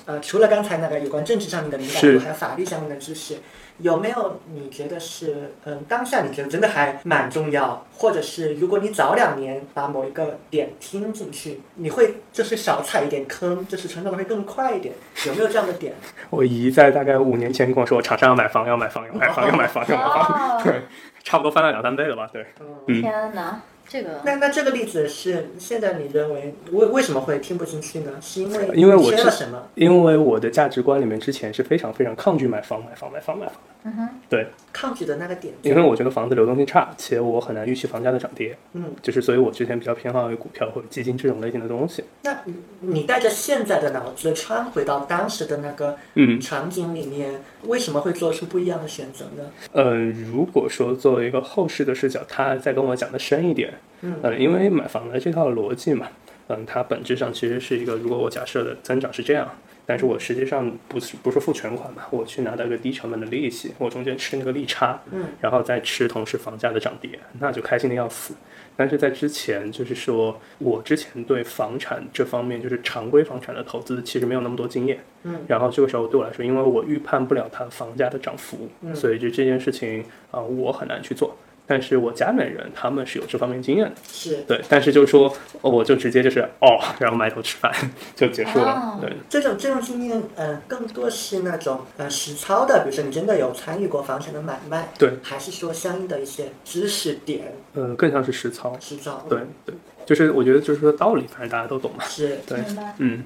[0.07, 3.37] 呃，除了刚才那个有关政治上面的敏感度，还有法律上面的知识，
[3.79, 14.95] 有没有你觉得是，嗯，当下你觉得真的还蛮重要，或者是如果你早两年把某一个点听进去，你会就是少踩一点坑，就是成长的会更快一点，
[15.27, 15.95] 有没有这样的点？
[16.29, 20.61] 我姨在大概五年前跟我说，厂商要买房，要买房，要买房，要买房，要买房，哦。
[20.65, 20.83] 对，
[21.25, 22.29] 差不多翻了两三倍了吧？
[22.31, 22.45] 对，
[22.87, 23.01] 嗯。
[23.01, 28.13] 天哪，这个那那这个例子是现在你认为为为什么会听不进去呢？
[28.21, 29.67] 是因为因为我是缺了什么？
[29.75, 33.80] 因为我的价值观里面之前是非常非常抗拒买房、买房、买房、买房的。
[33.83, 35.55] 嗯哼，对，抗拒的那个点？
[35.63, 42.05] 因为我觉得房子流动性差，且我很难预期房价的涨跌，嗯，就是所以我之前比较偏好于股票或者基金这种类型的东西。
[42.23, 49.51] 那你你带着现在的脑子穿回到当时的那个嗯，场景里面，为什么会做出不一样的选择呢？
[49.73, 56.09] 呃，如果说作为一个后世的视角，他再跟我讲的深一点，嗯呃，因为买房的这套逻辑嘛，
[56.49, 59.49] 嗯，它本质上其实是一个，如果我假设的增长是这样，
[59.91, 68.33] 但是我实际上不是不是付全款嘛，我去拿到一个低成本的利息，我中间吃那个利差，嗯，然后再吃同时房价的涨跌，那就开心的要死。
[68.77, 75.01] 但是在之前，就是说我之前对房产这方面，就是常规房产的投资，其实没有那么多经验。
[75.25, 81.37] 嗯，然后这个时候对我来说，因为我预判不了它房价的涨幅，嗯所以就这件事情啊、我很难去做。
[81.71, 84.39] 但是我家里面人他们是有这方面经验的，是。
[84.49, 84.61] 对。
[84.69, 87.73] 但是就是说，哦我就直接就是哦，然后埋头吃饭
[88.17, 88.99] 就结束了，哦。
[89.01, 89.13] 对。
[89.29, 97.55] 这种这种经验，呃，更多是那种呃实操的，比如说你真的有参与过房产的买卖，对，还是说相应的一些知识点？
[97.75, 99.25] 呃，更像是实操，实操？
[99.29, 99.73] 对对，
[100.07, 102.59] 就是我觉得就是说道理，反正大家都懂嘛，是 对，
[102.99, 103.25] 嗯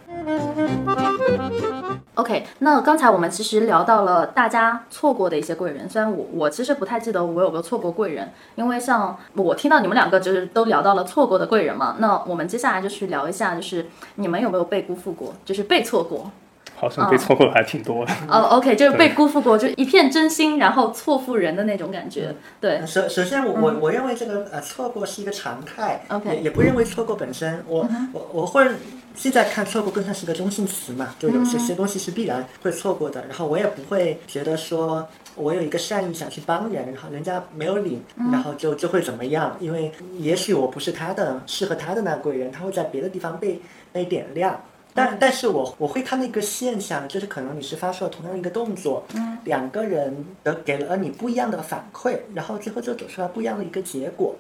[2.15, 16.31] ，OK，那刚才我们其实聊到了大家错过的一些贵人，虽然我我其实不太记得我有没有错过贵人，因为像我听到你们两个就是都聊到了错过的贵人嘛，那我们接下来就去聊一下，就是你们有没有被辜负过，就是被错过。
[16.77, 22.35] 好像被错过的还挺多的，哦、o k 就是被辜负过，就一片真心，然后错付人的那种感觉。
[22.61, 28.67] 对，首首先我，我我认为这个呃错过是一个常态 OK 也也不认为错过本身，我、我我会
[29.15, 35.07] 现在看错过更像是个中性词嘛，就有些些东西是必然会错过的，然后我也不会觉得说
[35.37, 43.61] 我有一个善意想去帮人，然后人家没有领，然后就就会怎么样，因为也许我不是他的适合他的那贵人，他会在别的地方被
[43.93, 44.61] 被点亮。
[44.95, 54.37] 但但是我我会看到一个现象，就是可能你是发出了同样一个动作，嗯，两个人的给了你不一样的反馈，然后最后就走出来不一样的一个结果。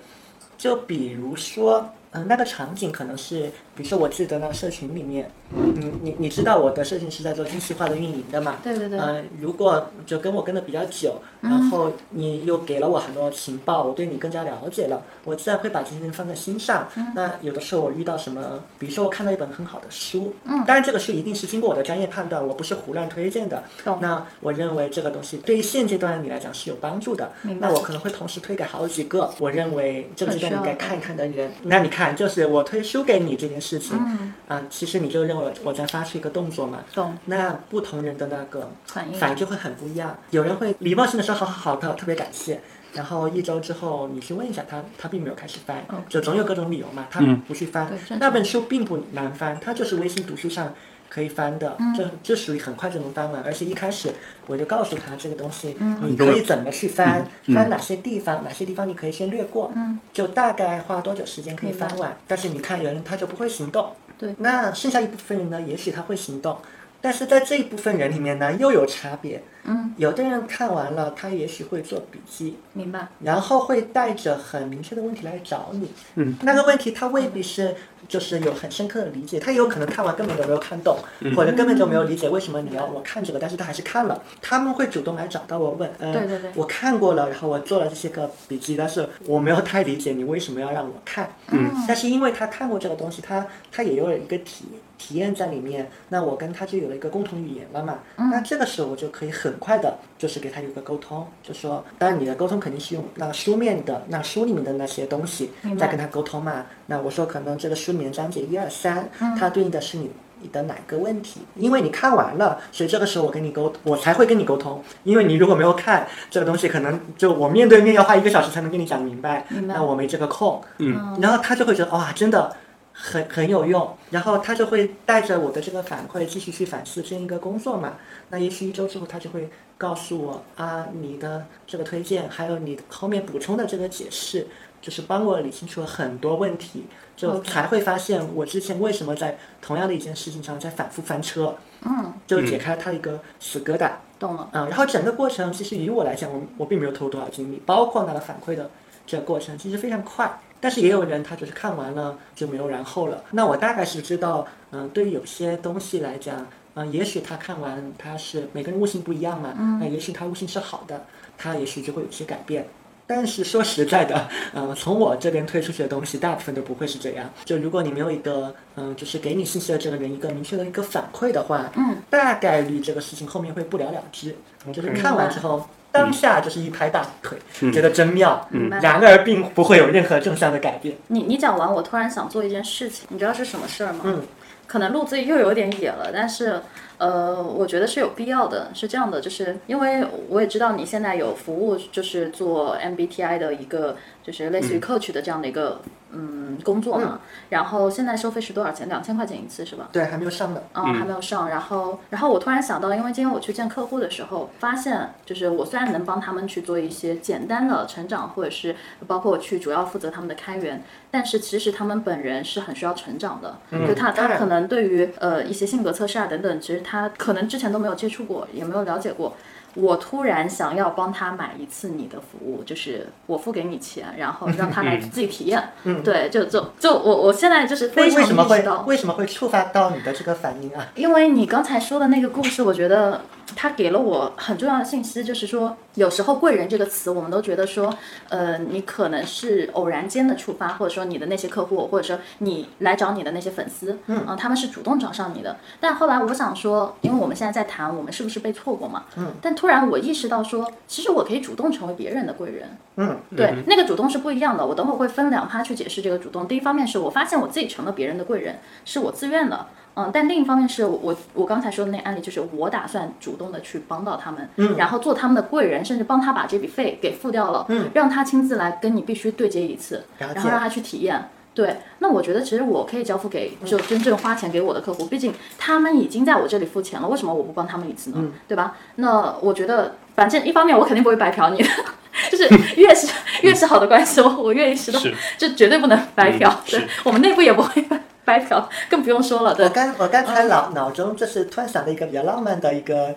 [0.57, 8.57] 就比如说，嗯、那个场景可能是，比如说我记得那个社群里面，嗯，你你知道我的社群是在做精细化的运营的嘛？
[8.63, 16.89] 对对对嗯、如果就跟我跟的比较久，然后你又给了我很多情报，我对你更加了解了，我自然会把这些东西放在心上。
[17.15, 23.63] 那有的时候我遇到什么，比如说我看到一本很好的书，嗯，当然这个书一定是经过我的专业判断，我不是胡乱推荐的。
[23.85, 27.33] 懂那我认为这个东西对于现阶段的你来讲是有帮助的。
[27.59, 31.51] 那我可能会同时推给好几个我认为这个阶段你很需要的该看一看的人。
[31.63, 33.98] 那你看，就是我推书给你这件事情，
[34.46, 36.79] 啊、其实你就认为我在发出一个动作嘛。
[36.92, 39.18] 懂那不同人的那个反应。
[39.18, 40.16] 反应就会很不一样。
[40.31, 42.61] 有人会礼貌性的说好好好的，特别感谢。
[42.92, 47.90] 然后一周之后，你去问一下他，他并没有开始翻，就总有各种理由嘛，他嗯不去翻。
[48.20, 50.72] 那本书并不难翻，它就是微信读书上
[51.14, 54.11] 可以翻的，这这属于很快就能翻完，而且一开始
[54.48, 57.24] 我就告诉他这个东西，你可以怎么去翻，
[57.55, 59.72] 翻哪些地方，哪些地方你可以先略过，
[60.12, 62.16] 就大概花多久时间可以翻完。
[62.27, 66.59] 但是你看人他就不会行动，对，那剩下一部分人呢，也许他会行动。
[67.05, 69.43] 但是在这一部分人里面呢，又有差别。
[69.67, 73.09] 嗯，有的人看完了，他也许会做笔记，明白。
[73.21, 75.90] 然后会带着很明确的问题来找你。
[76.14, 77.75] 嗯，那个问题他未必是
[78.09, 80.97] 就是有很深刻的理解，他有可能看完根本就没有看懂，
[81.37, 84.23] 或者根本就没有理解为什么你要我看这个，但是他还是看了。
[84.40, 91.35] 他们会主动来找到我问，嗯，对对对，我看过了，然后我做了这些个笔记，但是我没有太理解你为什么要让我看。
[91.49, 94.64] 嗯，但是因为他看过这个东西，他他也有了一个体。
[95.05, 97.99] 体验在里面，那我跟他就有了一个共同语言了嘛。
[98.17, 106.64] 那这个时候我就可以很快的，就是给他有个沟通，就说，当然你的沟通肯定是用那个书面的，那书里面的那些东西在跟他沟通嘛。
[106.87, 111.40] 那我说可能这个书里面章节一二三，它对应的是你你的哪个问题？
[111.57, 114.83] 因为你看完了，所以这个时候我跟你沟，我才会跟你沟通。
[115.03, 120.62] 因为你如果没有看这个东西，可能就我面对面要花一个小时才能跟你讲明白，那我没这个空。
[120.79, 122.57] 嗯，然后他就会觉得哇，真的。
[122.97, 127.95] 很很有用，然后他就会带着我的这个反馈继续去反思这一个工作嘛。
[128.31, 134.47] 那也许一周之后，他就会告诉我啊，你的这个推荐，还有你后面补充的这个解释，
[134.81, 136.85] 就是帮我理清楚了很多问题，
[137.17, 141.57] 就才会发现我之前为什么在同样的一件事情上在反复翻车。
[141.83, 143.91] 嗯，就解开他的一个死疙瘩。
[144.21, 144.49] 懂了。
[144.53, 148.71] 嗯，然后整个过程其实于我来讲，我我并没有投入多少精力，包括那个反馈的
[149.05, 150.41] 这个过程，其实非常快。
[150.64, 153.22] 但是也有人他就是看完了就没有然后了。
[153.33, 161.05] 那我大概是知道，嗯，对于有些东西来讲，嗯，也许他看完他是每个人悟性不一样嘛，那也许他悟性是好的，
[161.37, 162.66] 他也许就会有些改变。
[163.07, 167.29] 但是说实在的，嗯，从我这边推出去的东西，大部分都不会是这样。
[167.44, 174.35] 就如果你没有一个，嗯，就是给你信息的这个人一个明确的一个反馈的话，嗯，大概率这个事情后面会不了了之。
[174.72, 175.68] 就是看完之后。
[175.95, 177.39] 当下就是一拍大腿，
[177.73, 178.49] 觉得真妙。
[178.83, 180.97] 然而并不会有任何正向的改变。
[181.07, 184.01] 你你讲完，我突然想做一件事情，你知道是什么事儿吗？
[184.03, 184.21] 嗯，
[184.67, 186.61] 可能路子又有点野了，但是
[186.99, 188.71] 呃，我觉得是有必要的。
[188.75, 195.81] 是这样的，就是因为我也知道你现在有服务，就是做 MBTI 的一个，就是类似于 coach 的这样的一个。
[196.17, 198.87] 嗯，工作嘛，然后现在收费是多少钱？
[198.87, 199.89] 两千块钱一次是吧？
[199.91, 200.63] 对，还没有上的。
[200.73, 201.49] 嗯，还没有上。
[201.49, 208.77] 然后，然后我突然想到，因为今天我去见客户的时候，发现就是我虽然能帮他们去做一些简单的成长，或者是
[209.09, 213.59] 包括我去主要负责他们的开源，但是其实他们本人是很需要成长的。
[213.85, 219.35] 就他他可能对于呃一些性格测试啊等等，其实他可能之前都没有接触过，也没有了解过。
[219.75, 225.71] 我突然想要帮他买一次你的服务，就是我付给你钱，然后让他来自己体验。
[225.85, 230.87] 嗯，对，就就就我我现在就是非常意识到为什么会触发到你的这个反应啊？
[230.95, 233.21] 因为你刚才说的那个故事，我觉得。
[233.57, 237.95] 他给了我很重要的信息，就是说，有时候“贵人”这个词，我们都觉得说，
[238.29, 245.57] 呃，你可能是偶然间的触发，或者说你的那些客户，或者说你来找你的那些粉丝，嗯，他们是主动找上你的。
[245.81, 254.67] 但后来我想说，因为我们现在在谈我们是不是被错过嘛，嗯，但突然我意识到说，其实我可以主动成为别人的贵人，嗯，对，那个主动是不一样的。
[254.67, 256.49] 我等会会分两趴去解释这个主动。
[256.49, 259.67] 第一方面是我发现我自己成了别人的贵人，是我自愿的。
[259.97, 271.29] 嗯，但另一方面是我我刚才说的那个案例，就是我打算主动的去帮到他们，嗯，然后做他们的贵人，甚至帮他把这笔费给付掉了，嗯，让他亲自来跟你必须对接一次，然后让他去体验。
[271.55, 278.21] 对，那我觉得其实我可以交付给就真正花钱给我的客户，毕竟他们已经在我这里付钱了，为什么我不帮他们一次呢？
[278.49, 278.77] 对吧？
[278.97, 281.69] 那我觉得反正一方面我肯定不会白嫖你的，
[282.29, 283.07] 就是越是
[283.43, 284.99] 越是好的关系，我我愿意是的，
[285.39, 287.81] 就绝对不能白嫖，对我们内部也不会。
[287.83, 289.55] 白嫖更不用说了。
[289.55, 293.15] 对我刚我刚才脑脑中就是突然想到一个比较浪漫的一个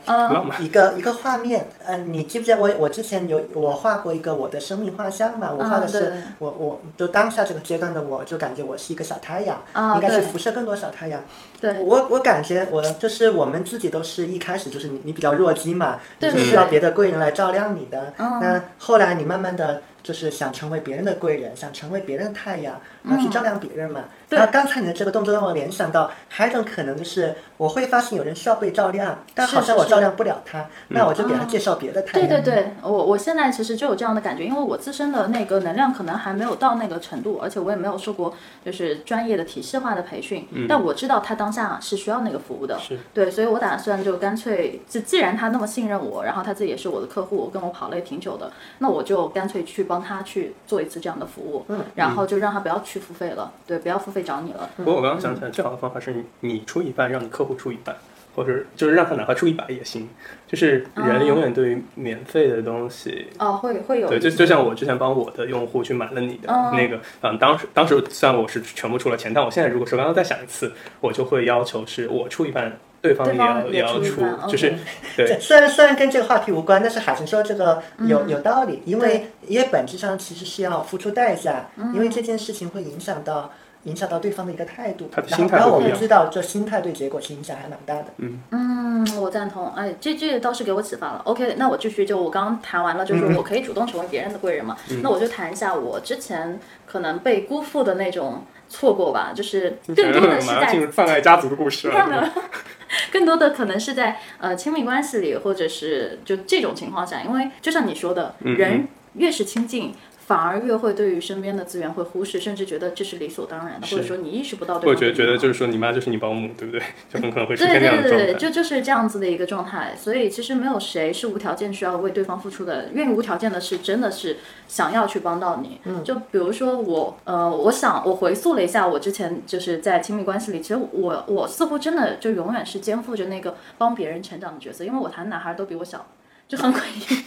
[0.59, 1.67] 一个一个画面。
[1.85, 5.51] 嗯，你记不记得我我之前有我画过一个我的生命画像嘛？
[5.51, 9.61] 我画的是我我就当下这个阶段的我，就感觉我是一个小太阳，
[9.95, 11.23] 应该是辐射更多小太阳。
[11.61, 18.13] 对，我我感觉我就是我们自己都是一开始就是你你比较弱鸡嘛，是需要别的贵人来照亮你的。
[18.17, 19.81] 那后来你慢慢的。
[20.03, 22.79] 就是想成为别人的贵人，想成为别人的太阳，
[23.15, 24.01] 去照亮别人嘛。
[24.29, 32.27] 那刚才你的这个动作让我联想到，还有一种可能就是，我会发现有人需要被照亮，但好像我照亮不了他，那我就给他介绍别的太阳。
[32.27, 38.33] 对对对，我我现在其实就有这样的感觉，因为我自身的那个能量可能还没有到那个程度，而且我也没有受过
[38.65, 42.79] 就是专业的体系化的培训，但我知道他当下是需要那个服务的。
[43.13, 49.97] 对，所以我打算就干脆，就既然他那么信任我，然后他自己也是我的客户，跟我跑了也挺久的，那我就干脆去帮。
[49.97, 54.69] 帮他去做一次这样的服务，嗯，然后就让他不要去付费了，对，不要付费找你了。
[54.77, 57.95] 不过我刚刚想起来，最好的方法是你你出一半，让你客户出一半，
[58.35, 60.07] 或者就是让他哪怕出一百也行。
[60.47, 72.77] 就是人永远对于免费的东西，哦，会会有对，就就像我之前帮我的用户去买了你的嗯那个，嗯，当时当时虽然我是全部出了钱，但我现在如果说刚刚再想一次，我就会要求是我出一半，
[73.07, 74.73] 对方也要出就是
[75.17, 83.51] 对虽然虽然跟这个话题无关，但是海晨说这个有、嗯有道理，因为因为本质上其实是要付出代价，嗯因为这件事情会影响到
[83.83, 88.07] 影响到对方的一个态度，他的心然后然后态不一样我们知道，这心态对结果是影响还蛮大的。
[88.17, 89.71] 嗯嗯，我赞同。
[89.75, 91.21] 哎，这这个倒是给我启发了。
[91.23, 94.75] OK，那我继续，就我刚刚谈完了，就是我可以主动成为别人的贵人嘛。
[95.01, 102.33] 那我就谈一下我之前可能被辜负的那种错过吧，就是更多的是在入犯爱家族的故事了。
[103.11, 109.93] 更多的可能是在呃亲密关系里，或者是就这种情况下，因为就像你说的，嗯人越是亲近。
[110.27, 116.81] 反而越会对于身边的资源会忽视，甚至觉得这是理所当然的，或者说你意识不到对或者觉得觉得就是说你妈就是你保姆，对不对？
[117.09, 118.39] 就很可能会出对现这样对对对，的状态。
[118.39, 124.35] 就就是这样子的一个状态，所以其实没有谁是无条件需要为对方付出的，愿意无条件的是真的是
[124.67, 125.79] 想要去帮到你。
[125.85, 136.05] 嗯就比如说我，呃，我想我回溯了一下我之前就是在亲密关系里，其实我我似乎真的就永远是肩负着那个帮别人成长的角色，因为我谈的男孩都比我小，
[136.49, 137.23] 就很诡异。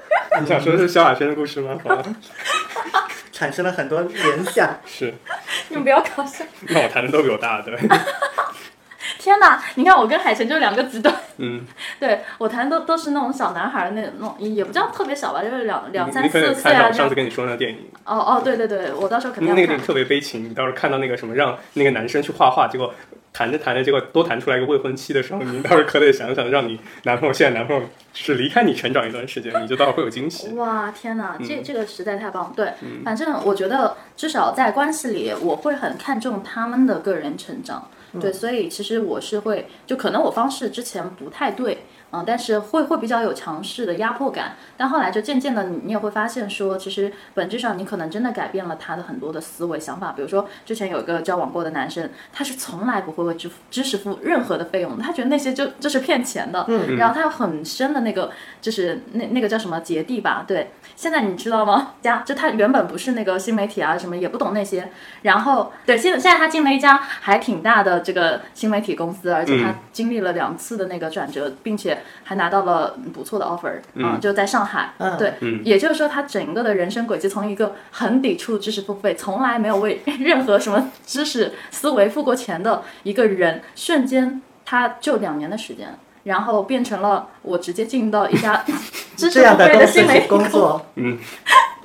[0.40, 1.76] 你想说的是萧亚轩的故事吗？
[1.82, 2.02] 好吧，
[3.32, 5.14] 产生了很多联想，是，
[5.68, 6.44] 你们不要搞笑！
[6.68, 7.76] 那我谈的都比我大，对，
[9.18, 11.14] 天哪，你看我跟海晨就两个极端。
[11.38, 11.64] 嗯，
[12.00, 17.14] 对我谈的都都是那种小男孩儿那那种，也不叫特别小吧，就是两两三四岁啊这样看到我上次。
[17.14, 19.86] 跟你说那个电影，哦哦，对对对，我到时候肯定要看那个电影。
[19.86, 22.92] 特别悲情，你到时候看到那个什么让那个男生去画画，结果
[23.32, 30.48] 谈着谈着，结果多谈出来一个未婚妻的时候，你到时候可得想想，让你男朋友现在男朋友是离开你成长一段时间，你就到时候会有惊喜。
[30.54, 32.52] 哇，天哪，这嗯这个实在太棒了！
[32.56, 32.72] 对，
[33.04, 37.88] 反正我觉得至少在关系里，我会很看重他们的个人成长。
[38.12, 44.56] 嗯对，所以其实我是会，就可能我方式之前不太对，嗯，但是会会比较有强势的压迫感。
[44.76, 50.12] 但后来就渐渐的，你你也会发现说，其实本质上你可能真的改变了他的很多的思维想法。
[50.12, 56.64] 比如说之前有一个交往过的男生，他是从来不会为支付知识付任何的费用，他觉得那些就就是骗钱的。
[56.68, 58.30] 嗯，然后他有很深的那个
[58.60, 60.44] 就是那那个叫什么芥蒂吧？
[60.46, 61.94] 对，现在你知道吗？
[62.00, 64.90] 家就他原本不是那个新媒体啊什么，也不懂那些。
[65.22, 74.92] 然后对，现在现在他进了一家还挺大的这个新媒体公司，而且他经历了两次的那个转折，并且还拿到了不错的 offer 嗯、就在上海。
[74.98, 75.34] 嗯对，
[75.64, 85.98] 也就是说他整个的人生轨迹从一个很抵触知识付费，从来没有为 任何什么知识思维付过钱的一个人，瞬间他就两年的时间。
[86.24, 88.62] 然后变成了我直接进到一家
[89.16, 91.16] 知识付费的新媒体工作，嗯，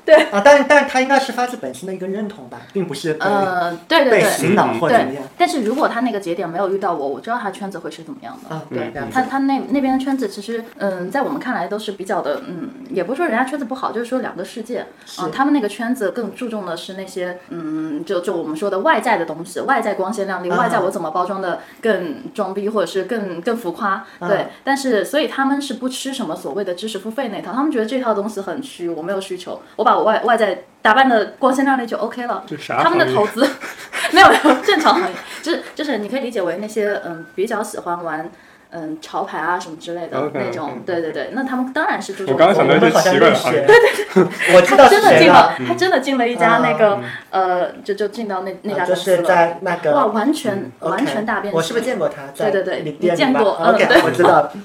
[0.06, 8.54] 对啊，但是但是他应该是发自本心的一个认同吧，并不是被、呃，对对被对，洗脑或者怎么对样。，但是如果他那个节点没有遇到我，我知道他圈子会是怎么样的。
[8.56, 14.86] 啊，嗯对，他他那那边的圈子其实，嗯，在我们看来都是比较的，嗯，也不是说人家圈子不好，就是说两个世界。
[15.22, 24.06] 嗯，他们那个圈子更注重的是那些，嗯，就就我们说的外在的东西，外在光鲜亮丽，啊外在我怎么包装的更装逼，或者是更更浮夸。
[24.20, 32.44] 啊对，但是所以他们是不吃什么所谓的知识付费那套，他们觉得这套东西很虚，我没有需求，我把我外外在打扮的光鲜亮丽就 OK 了。
[32.84, 33.48] 他们的投资
[34.12, 38.30] 没有没有正常行业，就是就是你可以理解为那些嗯比较喜欢玩
[38.76, 49.36] 嗯潮牌啊什么之类的那种，对对对，那他们当然是注重我刚刚想到一些我们好像奇怪认识的行业，， 我知道是真的进了，，他真的进了一家那个嗯呃就就进到那那家啊就是公司了。
[49.36, 51.54] 在那个哇，完全完全大变！
[51.54, 52.24] 我是不是见过他？
[52.36, 54.50] 对对对你见过嗯对我知道。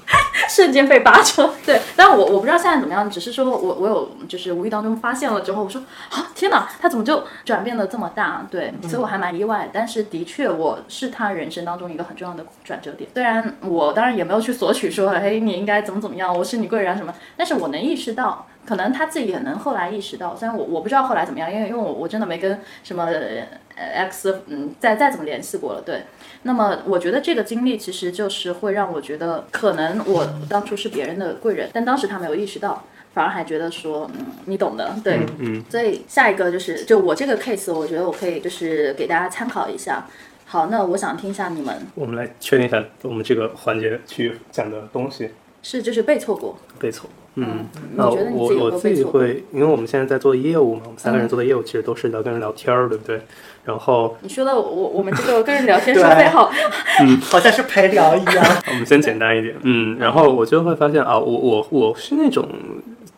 [0.47, 1.53] 瞬间被拔车。
[1.63, 5.79] 对，但我我不知道现在怎么样，只是说我我有就是无意当中发现了之后，我说
[6.09, 8.47] 啊天哪，他怎么就转变的这么大？
[8.49, 9.69] 对，所以我还蛮意外。
[9.71, 13.07] 但是的确，我是他人生当中一个很重要的转折点。
[13.13, 18.47] 虽然我当然也没有去索取说，嘿，你应该怎么怎么样，我是你贵人啊什么，但是我能意识到。
[18.65, 23.43] 可能他自己也能后来意识到，虽然我我不知道后来怎么样，因为因为我我真的没跟什么呃
[23.75, 26.03] X 嗯再再怎么联系过了，对，
[26.43, 35.19] 那么我觉得这个经历其实就是会让我觉得，可能我当初是别人的贵人，但当时他没有意识到，反而还觉得说，嗯，你懂的，对。
[35.39, 40.05] 嗯，所以下一个就是，就我这个 case，我觉得我可以就是给大家参考一下。
[40.51, 41.75] 好，那我想听一下你们。
[41.93, 45.29] 我们来确定一下我们这个环节去讲的东西。
[45.61, 47.11] 是就是被错过，被错过。
[47.35, 53.21] 嗯，你那觉得你自己会，因为我们现在在做业务嘛，我们三个人做的业务其实都是聊跟人聊天儿，对不对？
[53.63, 56.51] 然后你说到我我们这个跟人聊天收费好，
[57.29, 58.43] 好像是陪聊一样。
[58.71, 62.49] 我们先简单一点，嗯，然后我就会发现啊，我我我是那种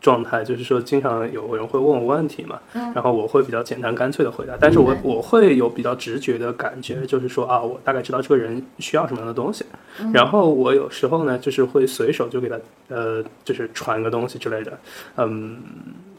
[0.02, 2.91] 状态，就是说经常有人会问我问题嘛，嗯。
[2.93, 9.64] 然后我会比较简单干脆的回答，但是我我会有比较直觉的感觉，就是说啊，我大概知道这个人需要什么样的东西，
[9.99, 10.12] 嗯。
[10.12, 14.78] 然后我有时候呢，就是会随手就给他呃，就是传个东西之类的，
[15.18, 15.58] 嗯，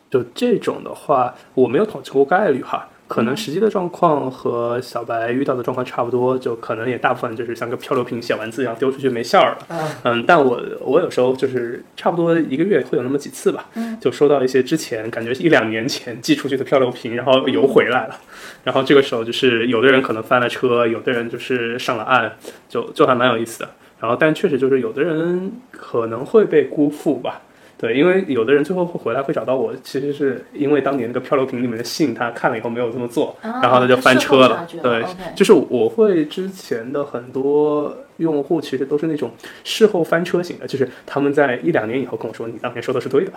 [0.09, 2.89] 就这种的话，我没有统计过概率哈。
[3.13, 9.77] 可能实际的状况和小白遇到的状况差不多，就可能也大部分就是像个漂流瓶写完字一样丢出去没馅儿了。
[9.77, 13.67] 啊，嗯，但我我有时候就是差不多一个月会有那么几次吧，
[14.01, 18.19] 就收到一些之前感觉一两年前寄出去的漂流瓶，然后邮回来了，
[18.65, 22.33] 然后这个时候就是有的人可能翻了车，有的人就是上了岸，
[22.67, 23.69] 就就还蛮有意思的。
[24.01, 27.43] 然后但确实就是有的人可能会被辜负吧。
[27.83, 35.05] 对，因为有的人最后会回来会找到我，其实是因为当年那个漂流瓶里面的信，他看了以后没有这么做，啊然后他就翻车了对
[35.35, 39.33] 就是我会之前的很多用户其实都是那种
[39.65, 43.33] 事后翻车型的，就是他们在一两年以后跟我说你当年说的是对的，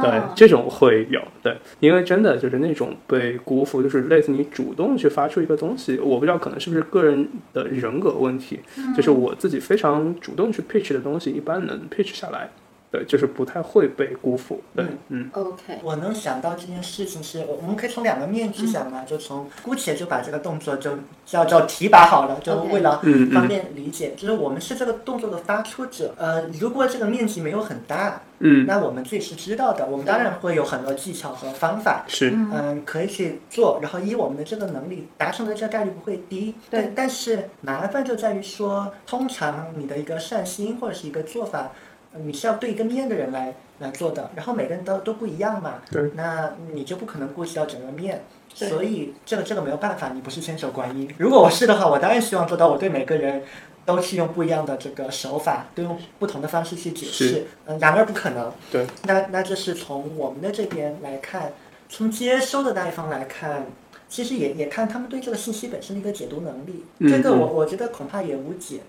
[0.00, 8.60] 对啊，这种会有对，因为真的就是那种被辜负，就是类似你主动去发出一个东西，我不知道可能是不是个人的人格问题，
[8.96, 12.48] 就是我自己非常主动去 pitch 的东西，一般能 pitch 下来，
[12.94, 23.34] 对，就是不太会被辜负，对，嗯 OK，我能想到这件事情是，我我们可以从两个面去想嘛，就从姑且就把这个动作就叫叫提拔好了，就为了嗯嗯。
[23.34, 36.54] 方便理解，就是我们是这个动作的发出者，呃，如果这个面积没有很大，嗯，那我们自己是知道的，我们当然会有很多技巧和方法，是，嗯，可以去做，然后以我们的这个能力达成的这个概率不会低。
[36.70, 36.82] 对。
[36.82, 41.70] 但但是麻烦就在于说，通常你的一个善心或者是一个做法，呃
[42.22, 45.82] 你是要对一个面的人来来做的，然后每个人都都不一样嘛。
[45.90, 46.10] 对。
[46.14, 48.22] 那你就不可能顾及到整个面。
[48.54, 51.12] 所以这个这个没有办法，你不是千手观音。
[51.18, 53.42] 如果我是的话，我当然希望做到我对每个人
[53.84, 57.46] 都是用不一样的这个手法，都用不同的方式去解释。
[57.66, 58.52] 嗯，然而不可能。
[58.70, 58.86] 对。
[59.06, 61.52] 那那这是从我们的这边来看，
[61.88, 63.66] 从接收的那一方来看，
[64.08, 66.84] 其实也也看他们对这个信息本身的一个解读能力。
[66.98, 68.82] 嗯这个我嗯我觉得恐怕也无解。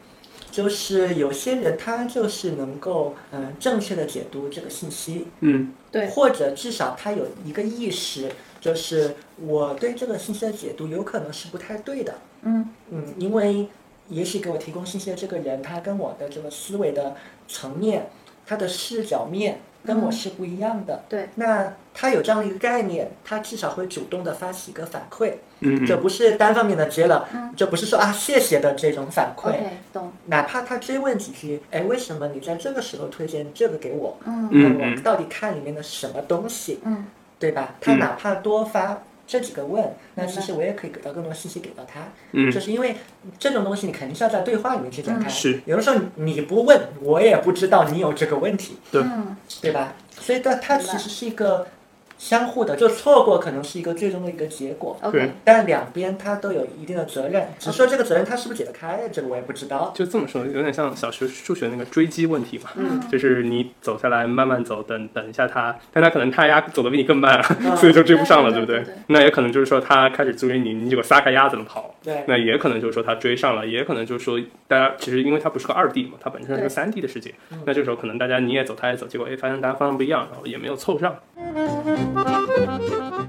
[0.56, 5.74] 就是有些人他就是能够嗯、正确的解读这个信息，嗯。
[5.92, 6.08] 对。
[6.08, 8.32] 或者至少他有一个意识，
[8.62, 12.16] 就是我对这个信息的解读有可能是不太对的。
[12.44, 12.70] 嗯。
[12.90, 13.68] 嗯，因为
[14.08, 17.18] 也许给我提供信息的这个人，他跟我的这个思维的
[17.50, 18.10] 层面，
[18.46, 21.04] 他的视角面跟我是不一样的。
[21.08, 29.54] 对，那他有这样的一个概念，他至少会主动的发起一个反馈，嗯这不是单方面的接了，这不是说啊谢谢的这种反馈。
[30.26, 34.18] 哪怕他追问几句，哎，为什么你在这个时候推荐这个给我？
[34.26, 36.80] 嗯我到底看里面的什么东西？
[36.84, 37.06] 嗯
[37.38, 37.76] 对吧？
[37.82, 42.02] 他嗯哪怕多发这几个问，那其实我也可以给到更多信息给到他。
[42.32, 42.96] 嗯就是因为
[43.40, 45.28] 这种东西，你肯定是要在对话里面去展开。
[45.28, 49.94] 嗯是，有的时候你不问，我也不知道你有这个问题，对嗯对吧？
[50.20, 51.68] 所以它它其实是一个
[52.18, 54.98] 相互的，就错过可能是一个最终的一个结果。
[55.02, 59.94] ，OK，但两边他都有一定的责任，只是说这个责任他是不是解得开，这个我也不知道。
[59.96, 63.02] 就这么说，有点像小学数学那个追击问题嘛，嗯。
[63.12, 67.42] 就是你走下来慢慢走，等等一下他，但他可能他丫走的比你更慢
[67.78, 68.86] 所以就追不上了，对不对对？
[68.86, 68.94] 对。
[69.08, 77.34] 那也可能就是说他开始追你，你结果撒开鸭子了跑，对，那也可能就是说他追上了，也可能就是说大家其实因为他不是个二 D 嘛，它本身是个三 D 的世界。
[77.52, 81.16] 嗯，那这时候可能大家你也走他也走，结果哎发现大家方向不一样，然后也没有凑上。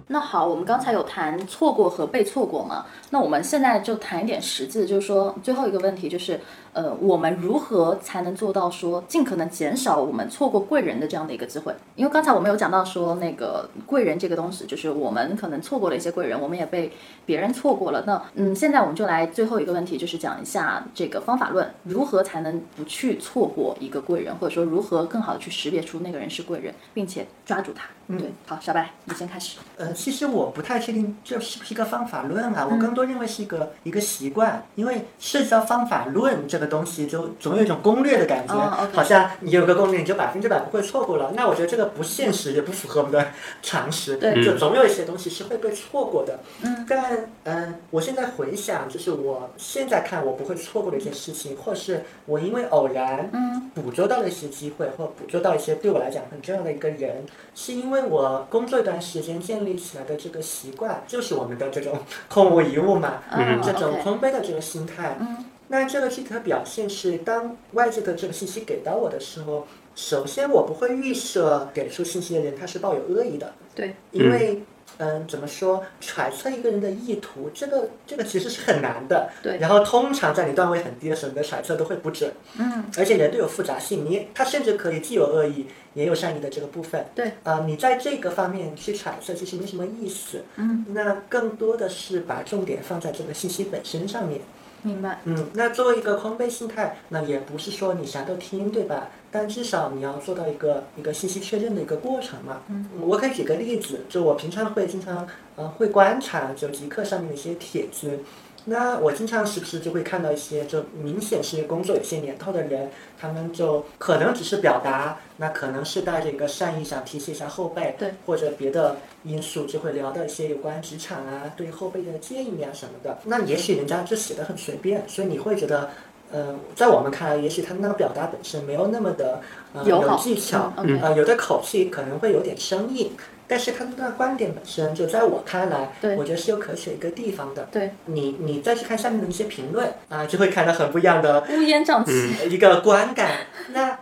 [0.08, 2.86] 那好，我们刚才有谈错过和被错过嘛？
[3.10, 6.40] 那我们现在就谈一点实际，就是说最后一个问题就是，
[6.76, 11.74] 呃，我们如何才能做到说尽可能减少我们错过贵人的这样的一个机会？
[11.94, 16.92] 因为刚才我们有讲到说那个贵人这个东西，就是我们可能错过了一些贵人，我们也被
[17.24, 18.04] 别人错过了。
[18.06, 27.86] 那嗯，现在我们就来最后一个问题，就是讲一下这个方法论，如何才能不去错过一个贵人，或者说如何更好的去识别出那个人是贵人，并且抓住他。
[28.08, 29.58] 嗯对，好，小白，你先开始。
[29.76, 38.54] 呃，其实我不太确定这是不是一个方法论啊，我更多认为是一个一个习惯，因为涉及到方法论这个东西，就总有一种攻略的感觉，
[38.92, 41.32] 好像你有个攻略你就百分之百不会错过了。
[41.34, 43.28] 那我觉得这个不现实，也不符合我们的
[43.62, 46.40] 常识，对就总有一些东西是会被错过的。
[46.62, 61.98] 嗯，但嗯、我现在回想，就是我现在看我不会错过的一件事情，或是我因为偶然嗯捕捉到了一些机会，或捕捉到一些对我来讲很重要的一个人，是因为我工作一段时间建立起来的这个习惯，就是我们的这种
[62.28, 65.16] 空无一物嘛，嗯这种空杯的这个心态。
[65.20, 74.62] 嗯那这个具体的表现是，当外界的这个信息给到我的时候，首先我不会预设给出信息的人他是抱有恶意的，对，因为
[74.98, 75.84] 嗯，怎么说？
[76.00, 79.28] 揣测一个人的意图，这个这个其实是很难的。
[79.42, 82.32] 对然后通常在你段位很低的时候，你的揣测都会不准。
[82.58, 87.04] 嗯，而且人都有复杂性，你他甚至可以既有恶意，也有善意的这个部分。
[87.14, 87.32] 对。
[87.42, 90.44] 啊、你在这个方面去揣测，其实没什么意思。
[90.54, 90.86] 嗯。
[90.90, 94.40] 那更多的是把重点放在这个信息本身上面。
[94.82, 95.20] 明白。
[95.24, 99.08] 嗯，那作为一个空杯心态，那也不是说你啥都听，对吧？
[99.30, 102.62] 但至少你要做到一个一个信息确认的一个过程嘛。
[102.68, 108.20] 嗯，我可以举个例子，就我平常会经常呃会观察就极客上面的一些帖子，
[108.66, 123.18] 那我经常时不时就会看到一些就明显是工作有些年头的人，他们就可能只是表达，那可能是带着一个善意想提携一下后辈，对，或者别的因素就会聊到一些有关职场啊、对后辈的建议啊什么的。
[123.24, 125.90] 那也许人家就写的很随便，所以你会觉得。
[126.32, 129.40] 呃，在我们看来，也许他那个表达本身没有那么的
[129.72, 133.12] 呃有技巧，嗯有的口气可能会有点生硬，
[133.49, 137.68] 但是他的那个观点本身，就在我看来，对我觉得是有可取的一个地方的。
[137.70, 142.49] 对，你你再去看下面的一些评论啊、就会看到很不一样的 乌烟瘴气。
[142.49, 143.47] 一个观感。
[143.72, 143.99] 那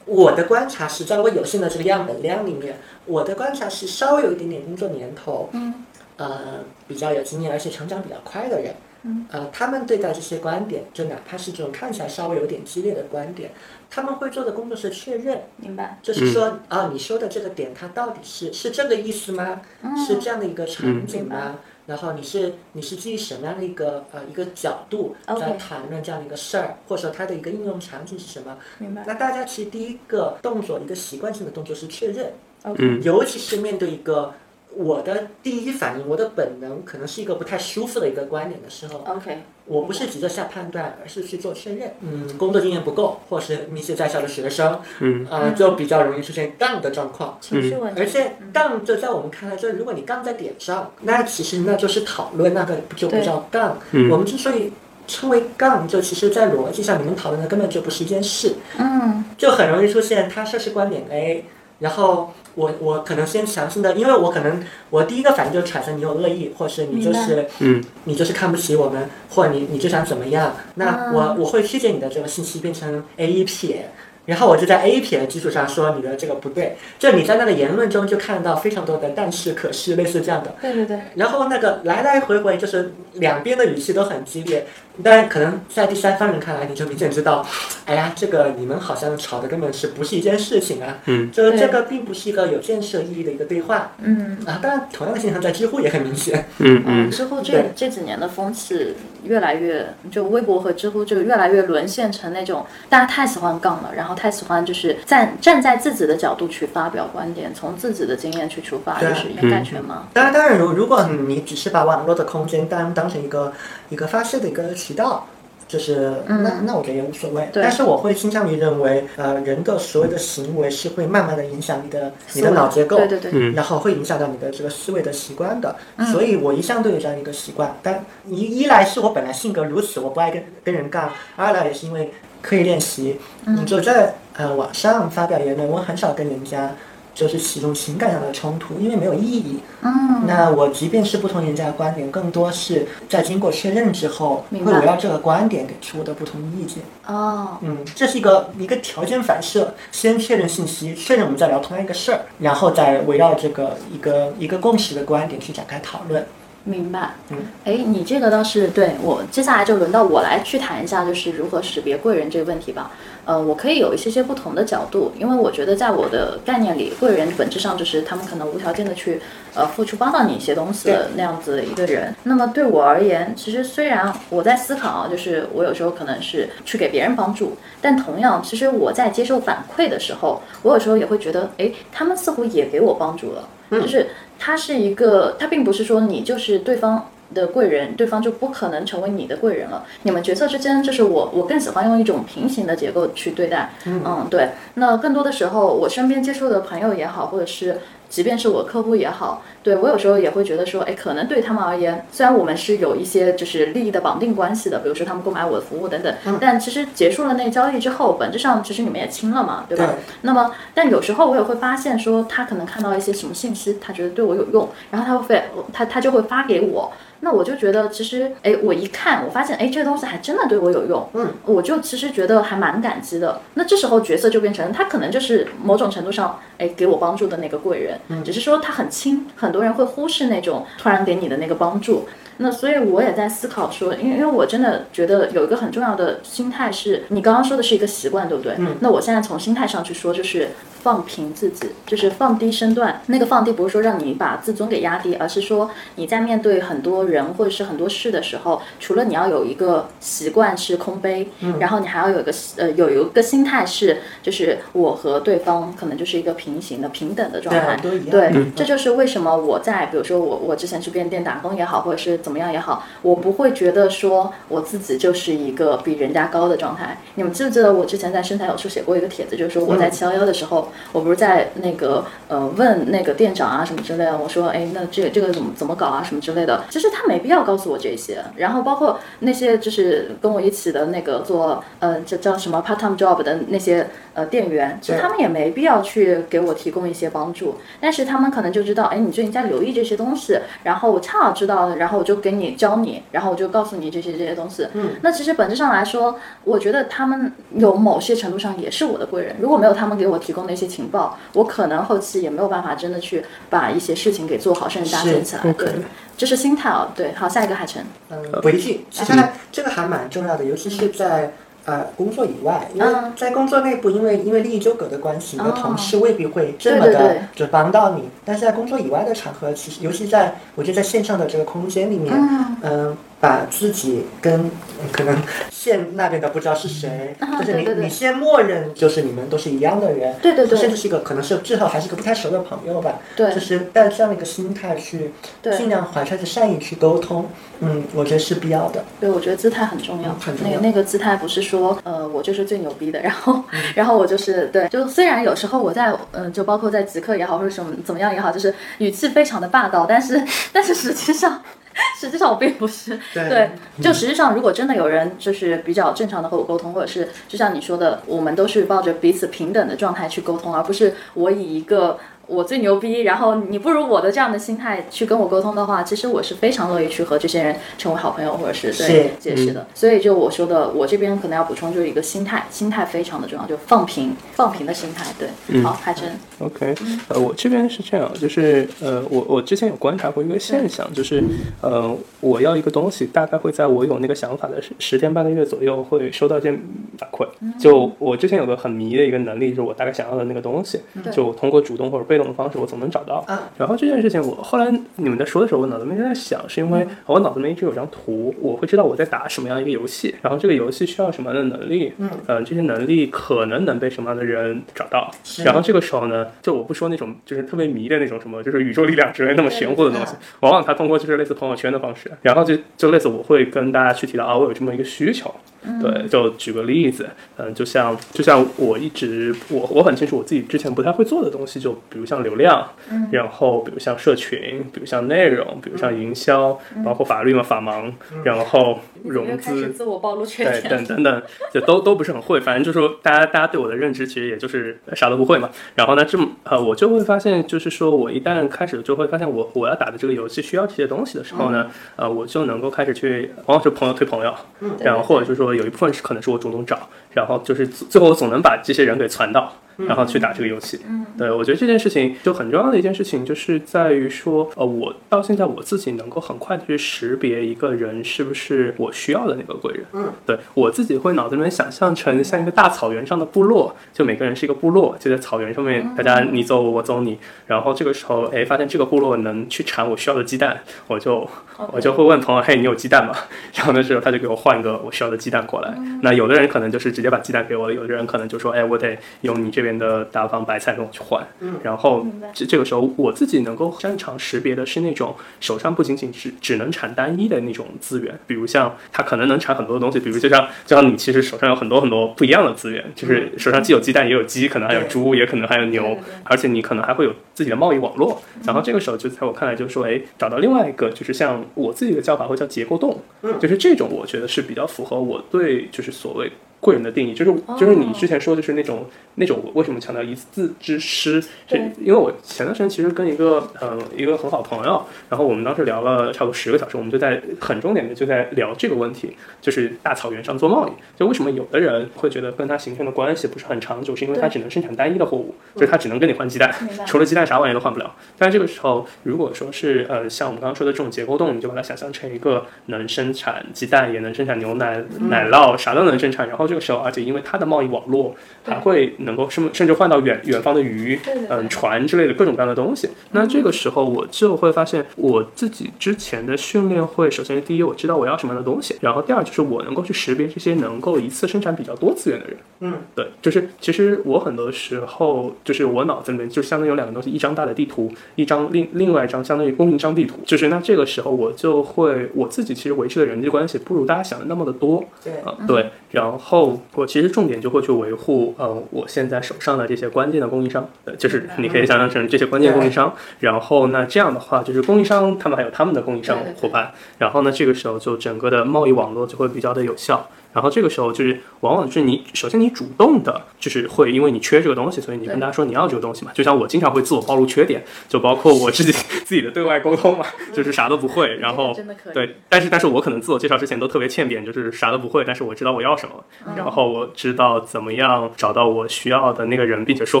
[0.06, 2.76] 我的观察是在我有限的这个样本量里面，
[3.06, 5.74] 我的观察是稍微有一点点工作年头，嗯，
[6.16, 13.50] 呃，比较有经验而且成长比较快的人，嗯，呃，他们对待这些观点，就哪怕是这种看起来稍微有点激烈的观点，
[13.94, 16.00] 他们会做的工作是确认，明白。
[16.02, 19.60] 就是说啊，你说的这个点，它到底是是这个意思吗？
[20.04, 21.60] 是这样的一个场景吗？
[21.86, 28.58] 然后你是你是基于什么样的一个呃一个角度在谈论这样的一个事儿，或者说它的一个应用场景是什么？
[28.78, 29.04] 明白。
[29.06, 32.32] 那大家其实第一个动作，一个习惯性的动作是确认
[32.64, 32.76] ，OK。
[32.82, 34.34] 嗯尤其是面对一个
[34.76, 39.42] 我的第一反应，我的本能可能是一个不太舒服的一个观点的时候，OK。
[39.66, 41.94] 我不是急着下判断，而是去做确认。
[42.00, 47.38] 嗯，工作经验不够，或是密切在校的学生，嗯呃，就比较容易出现杠的状况。
[47.40, 47.98] 情绪问题。
[47.98, 53.78] 而且杠就在我们看来，就是如果你杠在点上，那其实那就是讨论，那个就不叫杠。
[53.92, 54.70] 嗯我们之所以
[55.06, 61.46] 称为杠，就其实在逻辑上，你们讨论的根本就不是一件事，嗯，就很容易出现他说是观点 A，
[61.78, 67.82] 然后我我可能先强行的，因为我可能我第一个反应就是揣测你有恶意，或是你就是嗯。
[68.04, 71.36] 你就是看不起我们，或者你你就想怎么样，那我、啊。
[71.38, 73.90] 我会曲解你的这个信息变成 A 一撇。
[74.26, 80.98] 然后我就在 A 撇的基础上说你的这个不对，就你在那个言论中就看到非常多的但是可是类似这样的，对对对。
[81.16, 84.66] 然后那个来来回回就是两边的语气都很激烈，
[85.02, 87.46] 但可能在第三方人看来，你就明显知道，
[87.84, 90.98] 哎呀，这个你们好像吵的根本是不是一件事情啊？
[91.06, 94.38] 嗯，对就这个并不是一个有建设意义的一个对话嗯。
[94.46, 94.58] 啊。
[94.62, 96.46] 当然，同样的现象在知乎也很明显。
[96.58, 98.94] 嗯，嗯嗯知乎这这几年的风气
[99.24, 110.08] 越来越，就微博和知乎就越来越沦陷成那种大家太喜欢杠了，然后太喜欢就是站站在自己的角度去发表观点，从自己的经验去出发，对就是应该全吗。
[110.12, 113.52] 当然，当然，如如果你只是把网络的空间当当成一个
[113.88, 115.26] 一个发泄的一个渠道。
[115.74, 125.74] 就是那那我觉得也无所谓，对但是我会倾向于认为，呃，人的所有的行为是会慢慢的影响你的你的脑结构，对对对，嗯然后会影响到你的这个思维的习惯的，
[126.12, 127.76] 所以我一向都有这样一个习惯。
[127.82, 133.18] 但一一来是我本来性格如此，我不爱跟跟人杠；二来也是因为刻意练习。
[133.44, 136.70] 你就在呃网上发表言论，我很少跟人家
[137.14, 139.60] 就是起这种情感上的冲突，因为没有意义。
[139.82, 146.82] 嗯，那我即便是不同人家的观点，更多是在经过确认之后，会围绕这个观点给出我的不同意见。
[147.06, 156.26] 哦，嗯，这是一个一个条件反射，先确认信息，确认我们在聊同样一个事儿，然后再围绕这个一个一个共识的观点去展开讨论。
[156.64, 157.10] 明白。
[157.30, 162.90] 嗯，哎，你这个倒是对我，接下来就轮到我来去谈一下，就是如何识别贵人这个问题吧。
[163.26, 169.20] 呃，我可以有一些些不同的角度，因为我觉得在我的概念里，贵人本质上就是他们可能无条件的去
[169.54, 172.14] 呃付出帮到你一些东西的那样子的一个人。
[172.24, 183.48] 那么对我而言，其实虽然我在思考啊，就是我有时候可能是去给别人帮助，但同样，其实我在接受反馈的时候，我有时候也会觉得，哎，他们似乎也给我帮助了，
[183.80, 184.08] 就是
[184.38, 187.10] 他是一个，他并不是说你就是对方。
[187.32, 189.84] 的贵人，对方就不可能成为你的贵人了。
[190.02, 193.72] 你们角色之间，就是我，我更喜欢用一种平行的结构去对待。
[193.86, 194.50] 嗯，对。
[194.74, 197.80] 那更多的时候，我身边接触的朋友也好，或者是
[198.14, 209.86] 即便是我客户也好，对我有时候也会觉得说，哎，可能对他们而言，虽然我们是有一些就是利益的绑定关系的，比如说他们购买我的服务等等，但其实结束了那个交易之后，本质上其实你们也清了嘛，对吧？
[209.86, 215.42] 对那么，但有时候我也会发现说，他可能看到一些什么信息，他觉得对我有用，然后他会发
[215.72, 216.92] 他他就会发给我。
[217.24, 223.40] 那我就觉得其实，哎，我一看，我发现，哎，这个东西还真的对我有用，嗯，我就其实觉得还蛮感激的。
[223.54, 232.06] 那这时候角色就变成他可能就是某种程度上，哎，给我帮助的那个贵人，嗯只是说他很轻，很多人会忽视那种突然给你的那个帮助。
[232.38, 238.54] 那所以我也在思考说，因为因为我真的觉得有一个很重要的心态是，你刚刚说的是一个习惯，对不对？
[238.58, 238.76] 嗯。
[238.80, 240.48] 那我现在从心态上去说，就是
[240.82, 243.00] 放平自己，就是放低身段。
[243.06, 257.76] 那个放低不是说让你把自尊给压低，而是说你在面对很多人或者是很多事的时候，除了你要有一个习惯是空杯，嗯然后你还要有一个呃有一个心态是，就是我和对方可能就是一个平行的平等的状态。
[257.80, 258.10] 对，都一样。
[258.10, 266.98] 对嗯，这就是为什么我在比如说我我之前去便利店打工也好，或者是怎么样也好，我不会觉得说我自己就是一个比人家高的状态。
[267.16, 278.24] 你们记不记得我之前在身材有处写过一个帖子，就是说我在七幺幺的时候，我不是在那个呃问那个店长啊什么之类的，我说哎那这这个怎么怎么搞啊什么之类的，其实他没必要告诉我这些。
[278.36, 294.66] 然后包括那些就是跟我一起的那个做呃这叫什么 part time job 的那些呃店员，其实他们也没必要去给我提供一些帮助，但是他们可能就知道，哎，你最近在留意这些东西，然后我恰好知道了，然后我就给你教你，然后我就告诉你这些这些东西。
[294.74, 299.36] 嗯，那其实本质上来说，我觉得他们有某些程度上也是我的贵人。
[299.40, 305.52] 如果没有他们给我提供的一些情报，我可能后期也没有办法真的去把一些事情给做好，甚至搭建起来。
[305.52, 305.68] 对，
[306.16, 306.92] 这是心态啊。
[306.94, 307.84] 对，好，下一个海晨。
[308.10, 311.32] 嗯，回去，其实呢这个还蛮重要的，尤其是在
[311.66, 313.12] 呃工作以外，因为嗯。
[313.16, 315.54] 在工作内部，因为因为利益纠葛的关系，你的哦。
[315.56, 322.56] 同事未必会这么的就帮到你，但是在工作以外的场合，其实尤其在我觉得在线上的这个空间里面，嗯。
[322.62, 324.50] 嗯，把自己跟嗯
[324.92, 325.16] 可能
[325.50, 337.26] 线那边的不知道是谁，啊就是你你先默认就是你们都是一样的人，对对对甚至是一个可能是最后还是个不太熟的朋友吧，对就是带这样的一个心态去，对尽量怀揣着善意去沟通，
[337.60, 338.84] 嗯，我觉得是必要的。
[339.00, 340.10] 对，我觉得姿态很重要。
[340.10, 350.22] 嗯很重要那个那个姿态不是说，呃，我就是最牛逼的，然后、嗯 然后我就是对，就虽然有时候我在，嗯、就包括在极客也好，或者什么怎么样也好，就是语气非常的霸道，但是
[350.52, 351.40] 但是实际上。
[351.98, 353.28] 实际上我并不是，对。
[353.28, 353.50] 对，
[353.82, 369.66] 就实际上如果真的有人就是比较正常的和我沟通，或者是就像你说的，我们都是抱着彼此平等的状态去沟通，而不是我以一个我最牛逼，然后你不如我的这样的心态去跟我沟通的话，其实我是非常乐意去和这些人成为好朋友，或者是对解释的。
[369.74, 375.04] 所以就我说的，我这边可能要补充就是一个心态，心态非常的重要，就放平放平的心态。
[375.18, 376.08] 对，好，海晨
[376.38, 376.74] ，OK，
[377.08, 381.22] 呃，我这边是这样，就是呃，我我之前有观察过一个现象，就是
[381.60, 386.60] 呃，我要一个东西，大概会在我有那个想法的十十天半个月左右会收到一件
[386.98, 387.26] 反馈。
[387.58, 390.80] 就我之前有个很迷的一个能力，就是我大概想要的那个东西，
[391.12, 393.24] 就我通过主动或者被动的方式，我总能找到。
[393.26, 405.10] 啊然后这件事情，我后来你们在说的时候，我脑子里面就在想，是因为我脑子里面一直有张图，我会知道我在打什么样一个游戏，然后这个游戏需要什么样的能力，嗯呃，这些能力可能能被什么样的人找到。
[405.44, 415.32] 然后这个时候呢，就我不说那种就是特别迷的那种什么，就是宇宙力量之类那么玄乎的东西，往往他通过就是类似朋友圈的方式，然后就就类似我会跟大家去提到啊，我有这么一个需求。
[415.80, 417.08] 对，就举个例子，
[417.38, 422.68] 嗯，就像就像我一直我我很清楚我自己之前不太会做的东西，就比如像流量，
[423.10, 427.92] 然后比如像社群，比如像内容，比如像营销，包括法律嘛法盲，
[428.24, 435.50] 然后融资，自我暴露缺对，等等等，就都都不是很会，反正就是说，大家大家对我的认知其实也就是啥都不会嘛。
[435.74, 444.34] 然后呢，这么呃，我就会发现，就是说我一旦开始就会发现我我要打的这个游戏需要这些东西的时候呢，呃，我就能够开始去，往往是朋友推朋友，
[444.80, 449.52] 然后或者就是说有一部分是可能是我主动找，然后就是最后我总能把这些人给攒到。
[449.76, 450.80] 然后去打这个游戏，
[451.18, 471.28] 对我觉得这件事情就很重要的一件事情，就是在于说，呃，我到现在我自己能够很快的去识别一个人是不是我需要的那个贵人，嗯，对我自己会脑子里面想象成像一个大草原上的部落，就每个人是一个部落，就在草原上面，大家你走我，我走你，然后这个时候，哎，发现这个部落能去产我需要的鸡蛋，我就
[471.72, 473.12] 我就会问朋友，嘿，你有鸡蛋吗？
[473.54, 475.74] 然后那时候他就给我换一个我需要的鸡蛋过来。
[476.00, 481.22] 那有的人可能就是直接把鸡蛋给我了，有的人可能就说，哎，我得用你这边的大方白菜跟我去换。
[481.40, 498.22] 嗯然后这这个时候我自己能够擅长识别的是那种手上不仅仅是只能产单一的那种资源，比如像它可能能产很多的东西，比如就像就像你其实手上有很多很多不一样的资源，就是手上既有鸡蛋也有鸡，可能还有猪，也可能还有牛而且你可能还会有自己的贸易网络。
[498.44, 506.30] 然后这个时候就在我看来就是说，哎，找到另外一个就是像我自己的叫法会叫结构洞，嗯就是这种我觉得是比较符合我对就是所谓。
[506.64, 508.86] 贵人的定义，就是就是你之前说的是那种
[509.16, 511.20] 那种为什么强调一字之师？
[511.46, 526.50] 是因为我前段时间其实跟一个嗯一个很好的朋友，然后我们当时聊了差不多十个小时，我们就在很重点的就在聊这个问题，就是大草原上做贸易，就为什么有的人会觉得跟他形成的关系不是很长久，是因为他只能生产单一的货物，就是他只能跟你换鸡蛋，
[526.86, 527.94] 除了鸡蛋啥玩意都换不了。
[528.16, 536.26] 但是这个时候，如果说是呃像我们刚刚说的这种结构洞，你就把它想象成一个能生产鸡蛋，也能生产牛奶、奶酪，啥都能生产。
[536.28, 540.96] 然后这个时候，而且因为它的贸易网络，还会能够甚甚至换到远远方的鱼、
[541.28, 542.88] 嗯船之类的各种各样的东西。
[543.10, 552.36] 那这个时候，我就会发现我自己之前的训练会，首先第一，我知道我要什么样的东西，然后第二就是我能够去识别这些能够一次生产比较多资源的人。
[552.60, 560.18] 嗯，对，就是其实我很多时候就是我脑子里面就相当于有两个东西，一张大的地图，一张另另外一张相当于供应商地图。
[560.24, 565.70] 就是那这个时候我就会我自己其实维持的人际关系不如大家想的那么的多对，啊、对。
[565.90, 566.43] 然后
[566.74, 572.94] 我其实重点就会去维护呃我现在手上的这些关键的供应商，呃，就是你可以想象成这些关键供应商。
[573.20, 580.08] 然后那这样的话，就是供应商他们还有他们的供应商伙伴，然后呢这个时候就整个的贸易网络就会比较的有效。
[580.34, 586.10] 然后这个时候就是，往往是你首先你主动的，就是会因为你缺这个东西，所以你跟大家说你要这个东西嘛。
[586.12, 588.72] 就像我经常会自我暴露缺点，就包括我自己
[589.06, 596.04] 自己的对外沟通嘛，就是啥都不会，然后真的可以，对，但是但是我可能自我介绍之前都特别欠扁，就是啥都不会，但是我知道我要什么，
[596.36, 600.00] 然后我知道怎么样找到我需要的那个人，并且说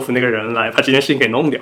[0.00, 1.60] 服那个人来把这件事情给弄掉。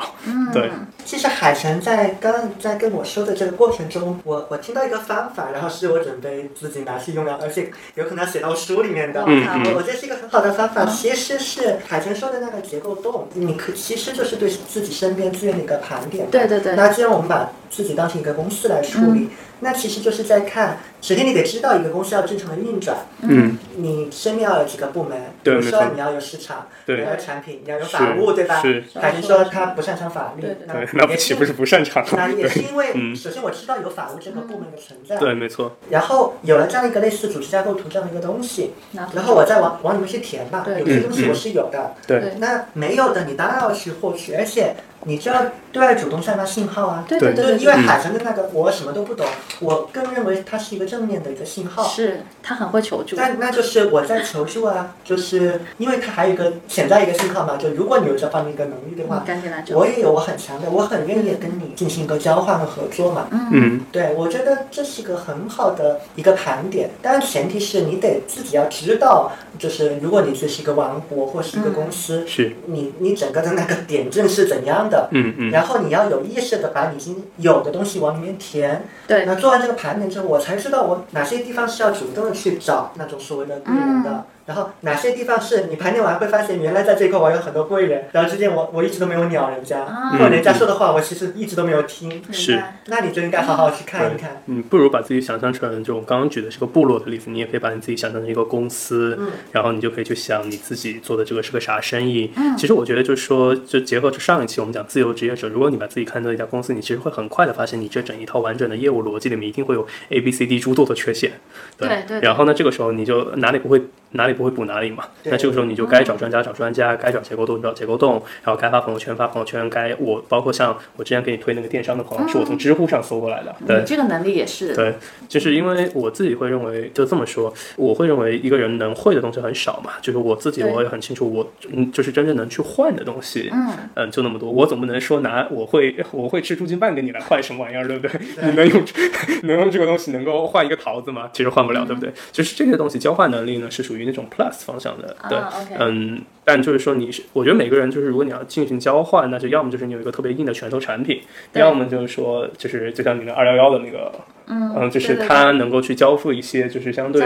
[0.52, 0.70] 对，
[1.04, 9.24] 其实海晨在刚刚在跟我说的这个过程中，我我听到一个方法，然后是我准备自己拿去用了，而且有可能要写到书里面的。
[9.26, 16.30] 嗯我我觉得是一个很好的方法，其实是海晨说的那个结构洞，你可其实就是对自己身边资源的一个盘点。
[16.30, 16.74] 对对对。
[16.76, 19.28] 那既然我们把自己当成一个公司来处理，
[19.62, 26.96] 那其实就是在看，首先你得知道一个公司要正常的运转，嗯，你身边要有几个部门，比如说你要有市场，对。
[26.96, 28.60] 你要有产品，你要有法务，对吧？
[28.60, 28.82] 是。
[29.00, 32.04] 海晨说他不擅长法律对对，那不岂不是不擅长？
[32.12, 33.14] 那也是因为，嗯。
[33.14, 40.80] 首先我知道有法务这个部门的存在，对，没错，然后有了这样一个类似组织架构图这样的一个东西，然后我再往往里面去填吧，对。
[40.80, 42.20] 有些东西我是有的，对。
[42.20, 42.34] 对。
[42.38, 44.74] 那没有的你当然要去获取，而且
[45.04, 45.42] 你就要
[45.72, 47.04] 对外主动散发信号啊。
[47.08, 49.26] 对就是对对对因为海神的那个我什么都不懂，
[49.60, 51.82] 我更认为它是一个正面的一个信号。
[51.84, 63.28] 是他很会求助，但那就是我在求助啊，就是因为它还有一个潜在一个信号嘛，就如果你有这方面一个能力的话嗯，赶紧来我也有我很强的，我很愿意跟你进行一个交换和合作嘛。
[63.30, 78.84] 嗯，对，我觉得这是一个很好的一个盘点，当然前提是你得自己要知道，就是如果你这是一个王国或是一个公司，是，你你整个的那个点阵是怎样的，嗯嗯，然后你要有意识的把你已经有的东西往里面填。
[79.06, 84.10] 对那做完这个盘点之后，我才知道我哪些地方是要主动的去找那种所谓的贵人的。
[84.10, 90.10] 嗯然后哪些地方是你盘点完会发现，原来在这块我有很多贵人，然后之前我我一直都没有鸟人家，啊。
[90.12, 92.60] 或者人家说的话我其实一直都没有听，是。
[92.86, 94.42] 那你就应该好好去看一看。
[94.46, 99.30] 嗯不如把自己想象成，就我刚刚举的是个部落的例子，你也可以把你自己想象成一个公司，嗯。
[99.52, 102.30] 然后你就可以去想你自己做的这个是个啥生意。
[102.36, 102.56] 嗯。
[102.56, 111.32] 其实我觉得就是说，就结合着上一期我们讲自由职业者，如果你把自己看作一家公司，你其实会很快的发现，你这整一套完整的业务逻辑里面一定会有 A、B、C、D 诸多的缺陷。
[111.76, 112.20] 对对对。
[112.20, 113.82] 然后呢，这个时候你就哪里不会
[114.12, 115.04] 哪里不会补哪里嘛。
[115.24, 123.54] 那这个时候你就该找专家找专家，该找结构洞找结构洞，然后该发朋友圈发朋友圈，该我包括像我之前给你推那个电商的朋友，是我从知乎上搜过来的。
[123.66, 124.94] 对你，这个能力也是，对，
[125.28, 129.92] 就是因为我自己会认为，就这么说，我会认为一个人能会的东西很少嘛。
[130.00, 134.50] 就是我自己我也很清楚，我嗯，就是真正能去换的东西，嗯嗯，就那么多。
[134.50, 138.20] 我总不能说拿我会 我会吃猪筋饭给你来换什么玩意儿，对不对？
[138.42, 138.82] 你能用
[139.44, 141.30] 能用这个东西能够换一个桃子吗？
[141.32, 142.12] 其实换不了，对不对？
[142.30, 145.38] 就是这些东西交换能力呢，是属于那种 plus 方向的，对，
[145.78, 146.22] 嗯。
[146.44, 151.22] 但就是说，你是我觉得每个人就是，如果你要进行交换，那就要么就是你有一个特别硬的拳头产品，
[151.52, 154.12] 要么就是说，就是就像你的二幺幺的那个
[154.48, 157.24] 嗯就是对对它能够去交付一些就是相对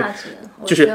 [0.67, 0.95] 就是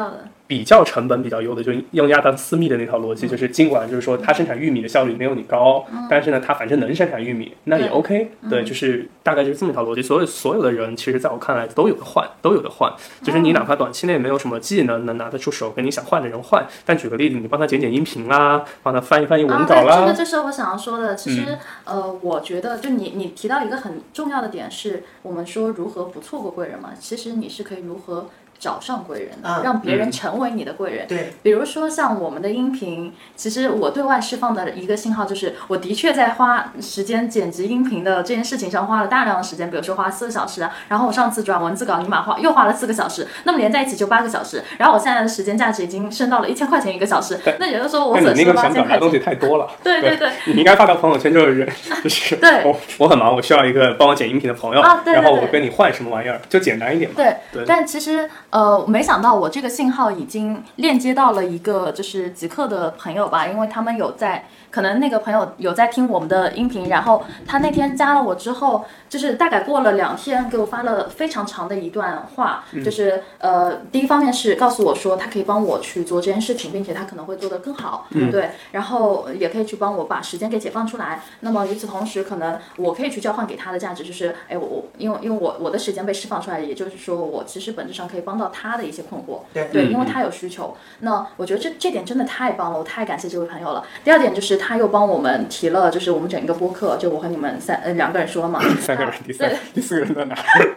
[0.52, 8.32] 比较成本比较优的，就用亚当斯密的那套逻辑，就是尽管就是说它生产玉米的效率没有你高，但是呢，它反正能生产玉米，那也 OK。
[8.50, 10.02] 对，就是大概就是这么一套逻辑。
[10.02, 12.92] 所有所有的人，其实在我看来都有的换，都有的换。
[13.24, 21.16] 就是你哪怕短期内没有什么技能能拿得出手跟你想换的人换，但举个例子，你帮他剪剪音频啦，帮他翻译翻译文啊，稿啦，这个啦，就是我想要说的。
[21.16, 26.90] 其实，嗯呃，我觉得就你你提到一个很重要的点是，我们说如何不错过贵人嘛。
[27.00, 28.28] 其实你是可以如何
[28.62, 31.08] 找上贵人，啊让别人嗯成为你的贵人。
[31.08, 49.10] 对，比如说像我们的音频，其实我对外释放的一个信号就是，我的确在花时间剪辑音频的这件事情上花了大量的时间，比如说花四个小时啊，然后我上次转文字稿尼玛花又花了四个小时，那么连在一起就八个小时，然后我现在的时间价值已经升到了一千块钱一个小时，那也就是说我但你那个损失了八想表达的东。
[49.10, 49.68] 西太多了。
[49.84, 51.68] 对对对，你应该发到朋友圈，就是
[52.04, 57.16] 就是对我我很忙，我需要一个帮我剪音频的朋友，啊对对对然后我跟你换什么玩意儿，就简单一点嘛。
[57.18, 81.22] 对，对但其实呃，没想到我这个信号已经链接到了一个就是极客的朋友吧，因为他们有在，可能那个朋友有在听我们的音频，然后他那天加了我之后，就是大概过了两天，给我发了非常长的一段话，就是呃，第一方面是告诉我说他可以帮我去做这件事情，并且他可能会做得更好，对，然后也可以去帮我把时间给解放出来。
[81.42, 90.76] 那么与此同时，可能我可以去交换给他的价值就是，哎，我我因为因为我我的时间被释放出来，也就是说我其实本质上可以帮到他的一些困惑，对因为他有需求。
[91.00, 93.84] 那我觉得这这点真的太棒了，我太感谢这位朋友了。
[94.04, 100.36] 第二点就是他又帮我们提了，就是我们整一个播客，就我和你们三呃两个人说嘛， 三个人，第三对第四个人在哪？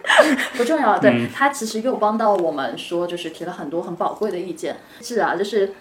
[0.57, 4.77] 不重要，对、他其实又帮到我们说，就是提了很多很宝贵的意见。
[5.03, 5.75] 是啊，就是。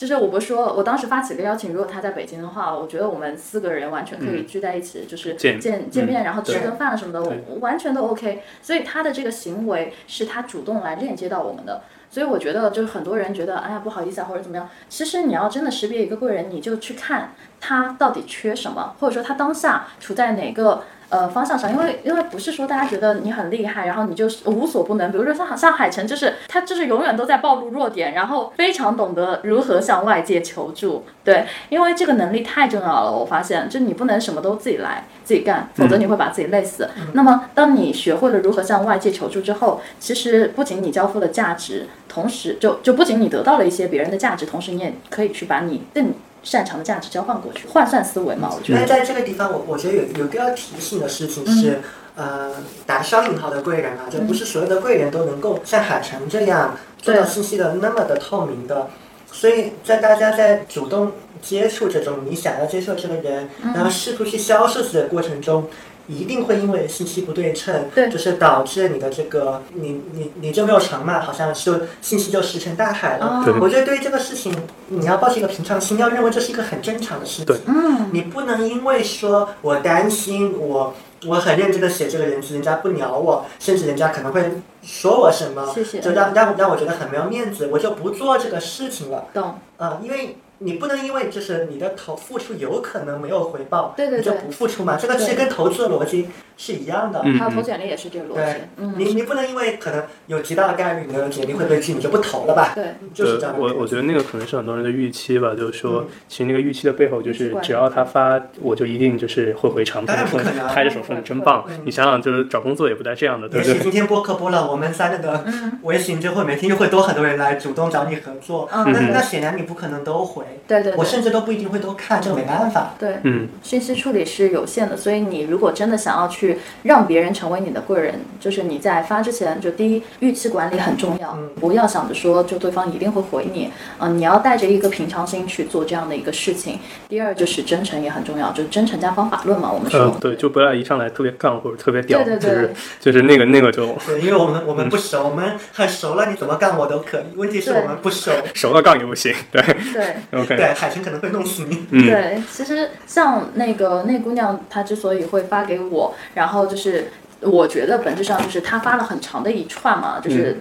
[0.00, 8.42] 就是我不是说，我当时发起个邀请，如果他在北京的话，我觉得我们四个人完全可以聚在一起，就是见见见面，然后吃顿饭什么的，我完全都 OK。
[8.62, 11.82] 所以他的这个行为是他主动来链接到我们的。
[12.10, 14.68] 所以我觉得，就是很多人觉得，哎呀不好意思啊，或者怎么样。
[14.88, 21.70] 其实你要真的识别一个贵人，你就去看他到底缺什么，或者说他当下处在哪个呃方向上。
[21.70, 25.12] 因为因为不是说大家觉得你很厉害，然后你就是无所不能。
[25.12, 31.04] 比如说像像海晨，就是他就是永远都在暴露弱点，然后非常懂得如何向外界求助。
[31.22, 36.88] 对，因为这个能力太重要了，我发现，就你不能什么都自己来自己干，否则你会把自己累死。
[37.12, 48.80] 那么，当你学会了如何向外界求助之后，其实不仅你交付了价值，同时就就不仅你得到了一些别人的价值，同时你也可以去把你更擅长的价值交换过去，换算思维嘛，我觉得。
[48.80, 51.80] 那在这个地方，我我觉得有有一个要提醒的事情是，
[52.16, 52.52] 呃，
[52.86, 58.88] 打双引号的贵人啊，就不是所有的贵人都能够像海城这样做到信息的那么的透明的。
[59.32, 65.68] 所以在大家在主动接触这种你想要接触这个人，然后试图去销售自己的过程中，
[66.10, 73.44] 一定会因为信息不对称，对就是导致你的这个你你你就没有成嘛，好像就信息就石沉大海了。
[73.60, 74.52] 我觉得对于这个事情，
[74.88, 77.44] 你要抱持一个平常心，要认为这是一个很正常的事情。
[77.44, 80.94] 对嗯，你不能因为说我担心我
[81.26, 84.42] 我很认真的写这个人字，人家不鸟我，甚至人家可能会
[84.82, 89.26] 说我什么，谢谢就让让让我觉得很没有面子，我就不做这个事情了。
[89.32, 89.58] 懂。
[89.76, 94.96] 啊、因为你不能因为就是你的投付出有可能没有回报，你就不付出嘛。
[94.96, 96.28] 这个其实跟投资的逻辑
[96.60, 97.22] 是一样的。
[97.24, 98.60] 嗯还有投简历也是这个逻辑。
[98.76, 102.72] 嗯，你你不能因为可能有极大的概率你的简历会被拒，你就不投了吧？
[102.74, 102.84] 对，
[103.14, 103.54] 就是这样。
[103.58, 111.80] 我我觉得那个可能是很多人的预期吧，就是说嗯，其实那个预期的背后就是，只要他发，我就一定就是会回长当然篇不可能啊拍着手说你真棒嗯。
[111.86, 113.74] 你想想，就是找工作也不带这样的，对不对？
[113.74, 115.44] 也许今天播客播了，我们三个的
[115.82, 118.68] 微信就会每天就会多很多人来主动找你合作。
[118.72, 120.98] 嗯那那显然你不可能都回，对对对。
[120.98, 122.94] 我甚至都不一定会都看，这个没办法。
[122.98, 126.49] 对，嗯，信息处理是有限的，所以你如果真的想要去
[126.82, 136.78] 让别人成为你的贵人，就是你在发之前，就第一预期管理很重要，嗯不要想着说就对方一定会回你，嗯、你要带着一个平常心去做这样的一个事情。
[137.08, 140.00] 第二就是真诚也很重要，就是真诚加方法论嘛，我们说。
[140.00, 147.36] 呃，对，就不要一上来特别杠或者特别屌，对对对就是就是那个那个就对，因为我们我们不熟，我们很熟了，你怎么干我都可以。
[147.36, 150.40] 问题是我们不熟，熟了杠也不行，对对。
[150.40, 151.86] ，OK，对，海晨可能会弄死你。
[151.90, 157.08] 嗯，对，其实像那个那姑娘，她之所以会发给我，然后就是
[157.40, 160.58] 我觉得本质上就是他发了很长的一串嘛，就是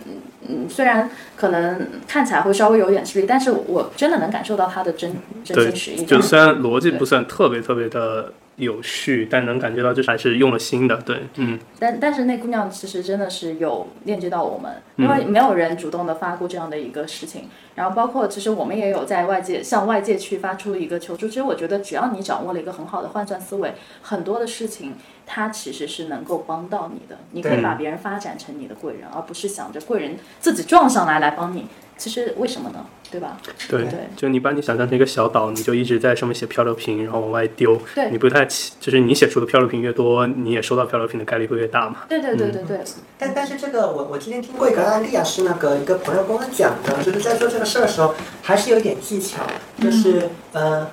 [0.47, 5.13] 嗯虽然可能看起来会稍微有点吃力，但是我真的能感受到他的真
[5.43, 6.05] 真心实意。
[6.05, 17.49] 就虽然逻辑不算特别特别的有序，但能感觉到就是还是用了心的，对，嗯，但但是那姑娘其实真的是有链接到我们，因为没有人主动的发过这样的一个事情。
[17.76, 21.28] 然后包括其实我们也有在外界向外界去发出一个求助。
[21.28, 24.95] 其实我觉得只要你掌握了一个很好的换算思维，很多的事情
[25.26, 27.18] 它其实是能够帮到你的。
[27.32, 31.68] 你可以把别人发展成你的贵人，而不是想着贵人自己撞上来来帮你。
[32.00, 32.84] 其实为什么呢？
[33.12, 33.38] 对吧？
[33.68, 38.10] 对对，就你把你想象成一个小岛，你就一直在上面写漂流瓶，然后往外丢，对。
[38.12, 42.04] 你不太，就是你写出的漂流瓶越多，你也收到漂流瓶的概率会越大嘛。
[42.08, 42.80] 对对对对对，
[43.18, 49.41] 但但是这个我我今天听过一个案例啊，是那个一个朋友跟我讲的，就是在做这个事儿的时候，还是有一点技巧，
[49.82, 50.88] 就是呃，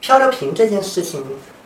[0.00, 1.22] 漂流瓶这件事情，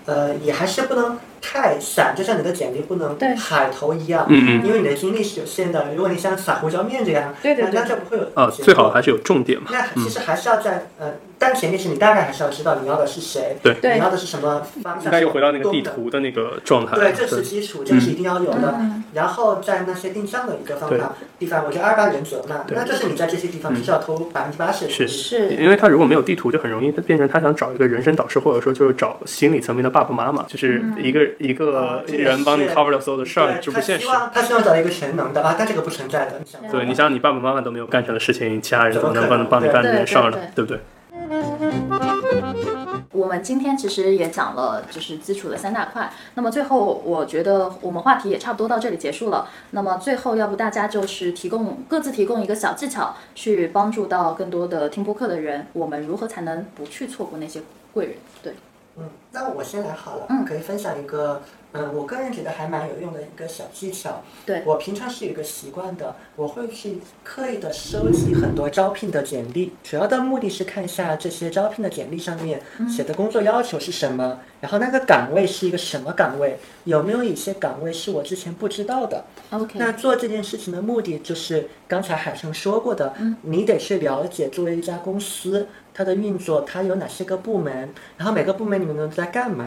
[0.07, 3.35] 呃，也还是不能太散，就像你的简历不能对。
[3.35, 4.67] 海投一样，嗯嗯。
[4.67, 5.89] 因为你的精力是有限的。
[5.95, 7.73] 如果你像撒胡椒面这样，对对对。
[7.75, 9.69] 那那就不会有呃，结果最好还是有重点嘛。
[9.73, 13.75] 那其实还是要在呃，但前提是你大概还是要知道你要的是谁，对。
[13.75, 13.95] 对。
[13.95, 15.81] 你要的是什么方向，应该又回到那个地。
[15.83, 16.95] 图的那个状态。
[16.95, 18.77] 对，这是基础，这是一定要有的。
[18.79, 19.03] 嗯。
[19.15, 25.09] 然后在那些定向的一个方法地方，我觉得二八原则嘛，那就是你在这些地方必须要投百分之八十是。
[25.09, 34.07] 是因为他如果没有地图，就很容易变成他想找一个人生导师，或者说就是找心理层面的爸爸妈妈，就是一个、一个人帮你 cover 了所有的事儿，对他希这不现实。
[34.09, 36.41] 望他希望找一个全能的啊，但这个不存在的。
[36.71, 40.65] 对，你想你爸爸妈妈都没有干成的事情，其他人怎么能帮怎么可能帮你干这件事儿呢对？
[40.65, 40.81] 对不对？
[43.13, 46.11] 我们今天其实也讲了，就是基础的三大块。
[46.35, 49.49] 那么最后，我觉得我们话题也差不多到这里结束了。
[49.73, 57.61] 那么最后，要不大家就是提供各自提供一个小技巧，去帮助到更多的听播客的人，我们如何才能不去错过那些
[57.93, 58.15] 贵人？
[58.43, 58.55] 对，
[59.01, 60.45] 嗯，那我先来好了，嗯。
[60.45, 61.43] 可以分享一个，
[61.73, 64.23] 嗯，我个人觉得还蛮有用的一个小技巧。
[64.45, 64.63] 对。
[64.67, 79.25] 我平常是有一个习惯的，我会去刻意的收集很多招聘的简历，主要的目的是看一下这些招聘的简历上面写的工作要求是什么，然后那个岗位是一个什么岗位，有没有一些岗位是我之前不知道的。
[79.51, 83.37] OK，那做这件事情的目的就是刚才海生说过的，嗯。
[83.43, 89.67] 你得去了解作为一家公司它的运作，它有哪些个部门，然后每个部门你们都在干嘛。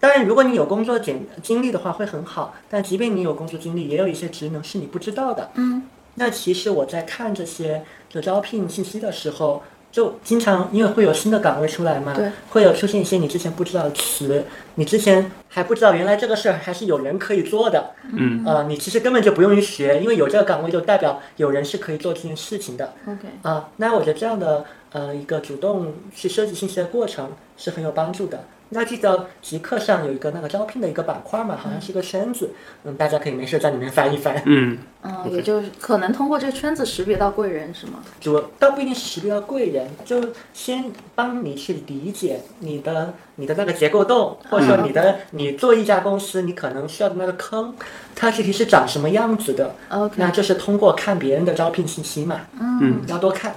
[0.00, 5.50] 当然，如果你有工作经经历的话会很好，但即便你有工作经历，也有一些职能是你不知道的。
[5.54, 5.84] 嗯，
[6.16, 9.62] 那其实我在看这些的招聘信息的时候，
[9.92, 14.44] 就经常因为会有新的岗位出来嘛，对，会有出现一些你之前不知道的词，
[14.74, 17.92] 你之前还不知道原来这个事儿还是有人可以做的。
[18.12, 28.44] 嗯，呃，你其实根本就不用去学，因为有这个岗位就代表有人是可以做这件事情的 OK，啊、那我觉得这样的呃一个主动去收集信息的过程是很有帮助的。
[28.74, 32.52] 那记得极客上有一个那个招聘的一个板块嘛，好像是一个圈子，
[32.84, 34.42] 嗯，大家可以没事在里面翻一翻。
[34.46, 38.02] 嗯，嗯，也就是可能通过这个圈子识别到贵人是吗？
[38.18, 47.74] 主倒不一定是识别到贵人，就先帮你去理解你的你的那个结构洞，或者说你的你做一家公司，你可能需要的那个坑，
[48.14, 49.74] 它具体是长什么样子的。
[49.90, 53.54] OK 那就是通过看别人的招聘信息嘛，嗯，要多看。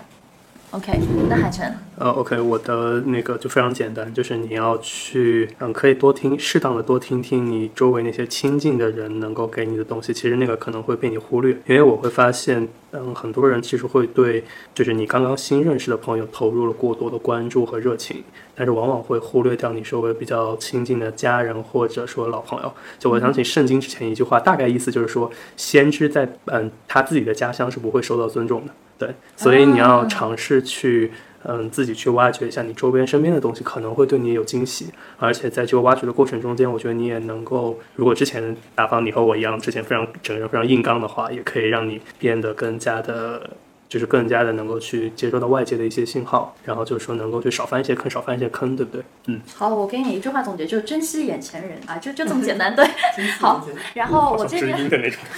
[0.76, 0.92] OK，
[1.30, 10.14] 那海晨，呃，OK，我的那个就非常简单，就是你要去，嗯，可以多听，适当的多听听你周围那些亲近的人能够给你的东西。
[10.14, 18.22] 其实那个可能会被你忽略，因为我会发现，嗯，很多人其实会对，就是你刚刚新认识的朋友投入了过多的关注和热情，
[18.54, 22.74] 但是往往会忽略掉你周围比较亲近的家人或者说老朋友。
[23.00, 28.74] 就我想起圣经之前一句话，大概意思就是说，先知在嗯他自己的家乡是不会受到尊重的。
[28.98, 31.12] 对，所以你要尝试去，
[31.44, 34.88] 嗯，自己去挖掘一下你周边身边的东西，可能会对你有惊喜。
[35.18, 43.50] 而且在这个挖掘的过程中间，我觉得你也能够，如果之前打方你和我一样，之前非常整个人非常硬刚的话，也可以让你变得更加的。
[43.88, 49.04] 就是更加的能够去接收到外界的一些信号，然后就是说能够去少翻一些坑，少翻一些坑，对不对？
[49.28, 52.76] 嗯，好，我给你一句话总结，就是珍惜眼前人啊，就就这么 简单。
[52.76, 52.86] 对，
[53.40, 54.90] 好，然后我这边。
[54.90, 55.20] 的那种。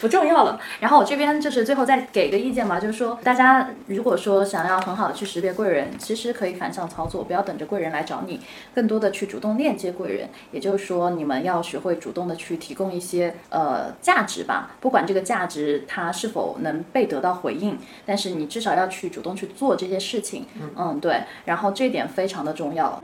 [0.00, 0.60] 不重要了。
[0.78, 8.38] 然后我这边就是最后再给个意见吧，就是说大家如果说想要很好的去识别贵人，其实可以反向操作，不要等着贵人来找你，
[8.72, 10.28] 更多的去主动链接贵人。
[10.52, 20.44] 也就是说，你们要学会主动的去提供一些呃价值吧，不管这个价值它是否能被得到回应，但是你至少要去主动去做这些事情。
[20.76, 21.22] 嗯，对。
[21.44, 23.02] 然后这点非常的重要。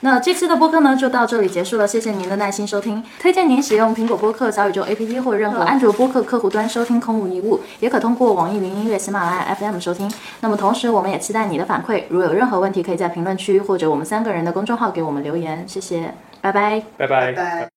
[0.00, 3.02] 那这期的播客呢就到这里结束了，谢谢您的耐心收听。
[3.18, 10.12] 推荐您使用苹果播客、小宇宙 APP 或任何安卓播客客户端收听《空无一物》，也可通过网易云音乐、喜马拉雅 FM 收听。
[10.40, 15.64] 那么同时，我们也期待你的反馈，如有任何问题，可以在评论区或者我们三个人的公众号给我们留言。
[15.66, 16.82] 谢谢，拜拜。
[16.96, 17.32] 拜拜。
[17.32, 17.70] 拜。